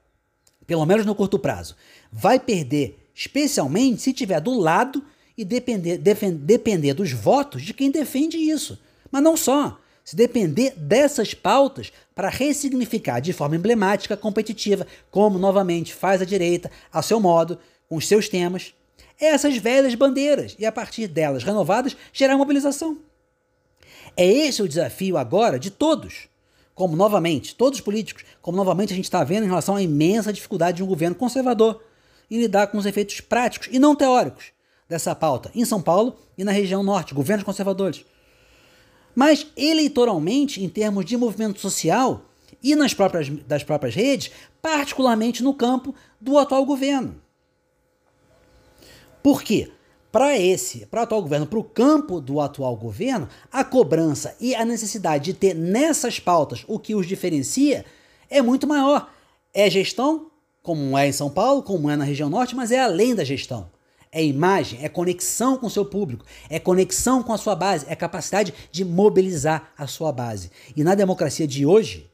pelo 0.66 0.84
menos 0.84 1.06
no 1.06 1.14
curto 1.14 1.38
prazo, 1.38 1.76
vai 2.12 2.38
perder 2.38 3.10
especialmente 3.14 4.02
se 4.02 4.10
estiver 4.10 4.40
do 4.40 4.58
lado 4.58 5.02
e 5.36 5.44
depender, 5.44 5.98
defend, 5.98 6.38
depender 6.38 6.94
dos 6.94 7.12
votos 7.12 7.62
de 7.62 7.72
quem 7.72 7.90
defende 7.90 8.36
isso. 8.36 8.78
Mas 9.10 9.22
não 9.22 9.36
só. 9.36 9.78
Se 10.04 10.14
depender 10.14 10.72
dessas 10.76 11.34
pautas 11.34 11.92
para 12.14 12.28
ressignificar 12.28 13.18
de 13.18 13.32
forma 13.32 13.56
emblemática, 13.56 14.16
competitiva, 14.16 14.86
como 15.10 15.36
novamente 15.36 15.92
faz 15.92 16.22
a 16.22 16.24
direita, 16.24 16.70
a 16.92 17.02
seu 17.02 17.18
modo, 17.18 17.58
com 17.88 17.96
os 17.96 18.06
seus 18.06 18.28
temas, 18.28 18.72
essas 19.18 19.56
velhas 19.56 19.94
bandeiras 19.94 20.54
e 20.58 20.66
a 20.66 20.70
partir 20.70 21.08
delas 21.08 21.42
renovadas 21.42 21.96
gerar 22.12 22.36
mobilização. 22.36 22.98
É 24.16 24.26
esse 24.26 24.62
o 24.62 24.68
desafio 24.68 25.16
agora 25.16 25.58
de 25.58 25.70
todos. 25.70 26.28
Como 26.74 26.96
novamente, 26.96 27.54
todos 27.54 27.78
os 27.78 27.84
políticos, 27.84 28.24
como 28.40 28.56
novamente 28.56 28.92
a 28.92 28.96
gente 28.96 29.04
está 29.04 29.22
vendo 29.24 29.44
em 29.44 29.48
relação 29.48 29.76
à 29.76 29.82
imensa 29.82 30.32
dificuldade 30.32 30.78
de 30.78 30.82
um 30.82 30.86
governo 30.86 31.14
conservador 31.14 31.82
em 32.30 32.38
lidar 32.38 32.66
com 32.68 32.78
os 32.78 32.86
efeitos 32.86 33.20
práticos 33.20 33.68
e 33.70 33.78
não 33.78 33.94
teóricos 33.94 34.46
dessa 34.88 35.14
pauta 35.14 35.50
em 35.54 35.64
São 35.64 35.80
Paulo 35.80 36.18
e 36.36 36.44
na 36.44 36.52
região 36.52 36.82
norte, 36.82 37.14
governos 37.14 37.44
conservadores. 37.44 38.04
Mas 39.14 39.46
eleitoralmente, 39.56 40.62
em 40.62 40.68
termos 40.68 41.04
de 41.04 41.16
movimento 41.16 41.60
social 41.60 42.22
e 42.62 42.74
nas 42.74 42.92
próprias, 42.92 43.28
das 43.28 43.64
próprias 43.64 43.94
redes, 43.94 44.30
particularmente 44.60 45.42
no 45.42 45.54
campo 45.54 45.94
do 46.20 46.38
atual 46.38 46.64
governo. 46.64 47.20
Por 49.22 49.42
quê? 49.42 49.70
Para 50.10 50.38
esse, 50.38 50.86
para 50.86 51.00
o 51.00 51.02
atual 51.02 51.22
governo, 51.22 51.46
para 51.46 51.58
o 51.58 51.64
campo 51.64 52.20
do 52.20 52.40
atual 52.40 52.76
governo, 52.76 53.28
a 53.52 53.62
cobrança 53.62 54.34
e 54.40 54.54
a 54.54 54.64
necessidade 54.64 55.24
de 55.24 55.34
ter 55.34 55.54
nessas 55.54 56.18
pautas 56.18 56.64
o 56.66 56.78
que 56.78 56.94
os 56.94 57.06
diferencia 57.06 57.84
é 58.30 58.40
muito 58.40 58.66
maior. 58.66 59.10
É 59.52 59.68
gestão, 59.68 60.30
como 60.62 60.96
é 60.96 61.08
em 61.08 61.12
São 61.12 61.30
Paulo, 61.30 61.62
como 61.62 61.90
é 61.90 61.96
na 61.96 62.04
região 62.04 62.30
norte, 62.30 62.56
mas 62.56 62.70
é 62.70 62.80
além 62.80 63.14
da 63.14 63.24
gestão 63.24 63.68
é 64.16 64.24
imagem, 64.24 64.82
é 64.82 64.88
conexão 64.88 65.58
com 65.58 65.66
o 65.66 65.70
seu 65.70 65.84
público, 65.84 66.24
é 66.48 66.58
conexão 66.58 67.22
com 67.22 67.34
a 67.34 67.36
sua 67.36 67.54
base, 67.54 67.84
é 67.86 67.94
capacidade 67.94 68.54
de 68.72 68.82
mobilizar 68.82 69.70
a 69.76 69.86
sua 69.86 70.10
base. 70.10 70.50
E 70.74 70.82
na 70.82 70.94
democracia 70.94 71.46
de 71.46 71.66
hoje, 71.66 72.10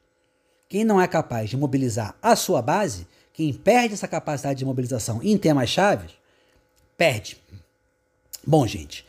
quem 0.69 0.85
não 0.85 1.01
é 1.01 1.07
capaz 1.07 1.49
de 1.49 1.57
mobilizar 1.57 2.17
a 2.21 2.35
sua 2.35 2.61
base, 2.61 3.07
quem 3.33 3.53
perde 3.53 3.95
essa 3.95 4.09
capacidade 4.09 4.59
de 4.59 4.65
mobilização 4.65 5.21
em 5.23 5.39
temas 5.39 5.71
chaves, 5.71 6.11
perde. 6.97 7.37
Bom, 8.47 8.67
gente, 8.67 9.05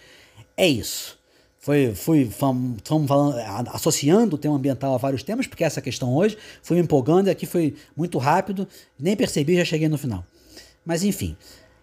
é 0.56 0.67
isso. 0.67 1.17
Foi, 1.63 1.96
fui 1.96 2.26
fomos 2.30 3.08
falando, 3.08 3.38
associando 3.69 4.36
o 4.36 4.38
tema 4.38 4.58
ambiental 4.58 4.93
a 4.93 4.98
vários 4.98 5.24
temas, 5.24 5.48
porque 5.48 5.63
essa 5.63 5.82
questão 5.82 6.13
hoje 6.13 6.38
foi 6.62 6.76
me 6.76 6.84
empolgando 6.84 7.28
e 7.28 7.32
aqui 7.32 7.46
foi 7.46 7.74
muito 7.96 8.17
rápido, 8.17 8.67
nem 9.00 9.15
percebi, 9.15 9.56
já 9.56 9.63
cheguei 9.63 9.88
no 9.88 9.98
final. 9.98 10.26
Mas 10.86 11.04
enfim, 11.04 11.38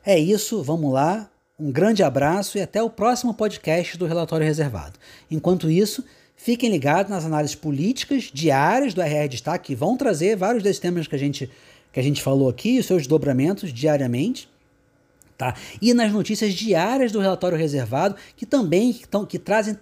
é 0.05 0.19
isso, 0.19 0.63
vamos 0.63 0.93
lá. 0.93 1.31
Um 1.59 1.73
grande 1.73 2.03
abraço 2.03 2.59
e 2.59 2.61
até 2.61 2.83
o 2.83 2.91
próximo 2.91 3.33
podcast 3.33 3.97
do 3.97 4.05
Relatório 4.05 4.47
Reservado. 4.47 4.99
Enquanto 5.31 5.71
isso, 5.71 6.05
fiquem 6.37 6.71
ligados 6.71 7.11
nas 7.11 7.25
análises 7.25 7.57
políticas 7.57 8.31
diárias 8.31 8.93
do 8.93 9.01
RR 9.01 9.29
Destaque, 9.31 9.69
que 9.69 9.75
vão 9.75 9.97
trazer 9.97 10.37
vários 10.37 10.63
desses 10.63 10.79
temas 10.79 11.07
que 11.07 11.15
a 11.15 11.19
gente, 11.19 11.51
que 11.91 11.99
a 11.99 12.03
gente 12.03 12.23
falou 12.23 12.51
aqui, 12.51 12.79
os 12.79 12.85
seus 12.85 12.99
desdobramentos 12.99 13.73
diariamente. 13.73 14.47
Tá? 15.41 15.55
E 15.81 15.95
nas 15.95 16.13
notícias 16.13 16.53
diárias 16.53 17.13
do 17.13 17.19
Relatório 17.19 17.57
Reservado, 17.57 18.15
que 18.37 18.45
também 18.45 18.93
que, 18.93 19.09
tão, 19.09 19.25
que 19.25 19.39
trazem 19.39 19.75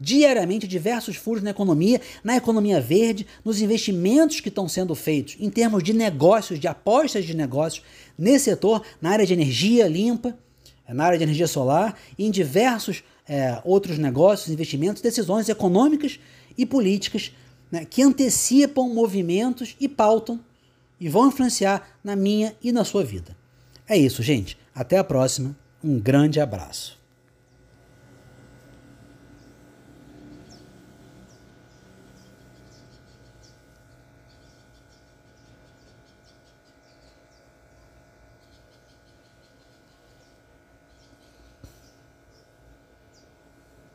diariamente 0.00 0.66
diversos 0.66 1.16
furos 1.16 1.42
na 1.42 1.50
economia, 1.50 2.00
na 2.24 2.34
economia 2.34 2.80
verde, 2.80 3.26
nos 3.44 3.60
investimentos 3.60 4.40
que 4.40 4.48
estão 4.48 4.66
sendo 4.66 4.94
feitos 4.94 5.36
em 5.38 5.50
termos 5.50 5.82
de 5.82 5.92
negócios, 5.92 6.58
de 6.58 6.66
apostas 6.66 7.26
de 7.26 7.36
negócios 7.36 7.84
nesse 8.16 8.46
setor, 8.46 8.82
na 9.02 9.10
área 9.10 9.26
de 9.26 9.34
energia 9.34 9.86
limpa, 9.86 10.34
na 10.88 11.04
área 11.04 11.18
de 11.18 11.24
energia 11.24 11.46
solar 11.46 11.94
e 12.16 12.24
em 12.24 12.30
diversos 12.30 13.04
é, 13.28 13.60
outros 13.66 13.98
negócios, 13.98 14.48
investimentos, 14.48 15.02
decisões 15.02 15.50
econômicas 15.50 16.18
e 16.56 16.64
políticas 16.64 17.32
né, 17.70 17.84
que 17.84 18.02
antecipam 18.02 18.88
movimentos 18.88 19.76
e 19.78 19.86
pautam 19.86 20.40
e 20.98 21.06
vão 21.06 21.28
influenciar 21.28 21.86
na 22.02 22.16
minha 22.16 22.56
e 22.62 22.72
na 22.72 22.82
sua 22.82 23.04
vida. 23.04 23.36
É 23.86 23.94
isso, 23.94 24.22
gente. 24.22 24.58
Até 24.74 24.98
a 24.98 25.04
próxima. 25.04 25.56
Um 25.82 25.98
grande 25.98 26.40
abraço. 26.40 26.99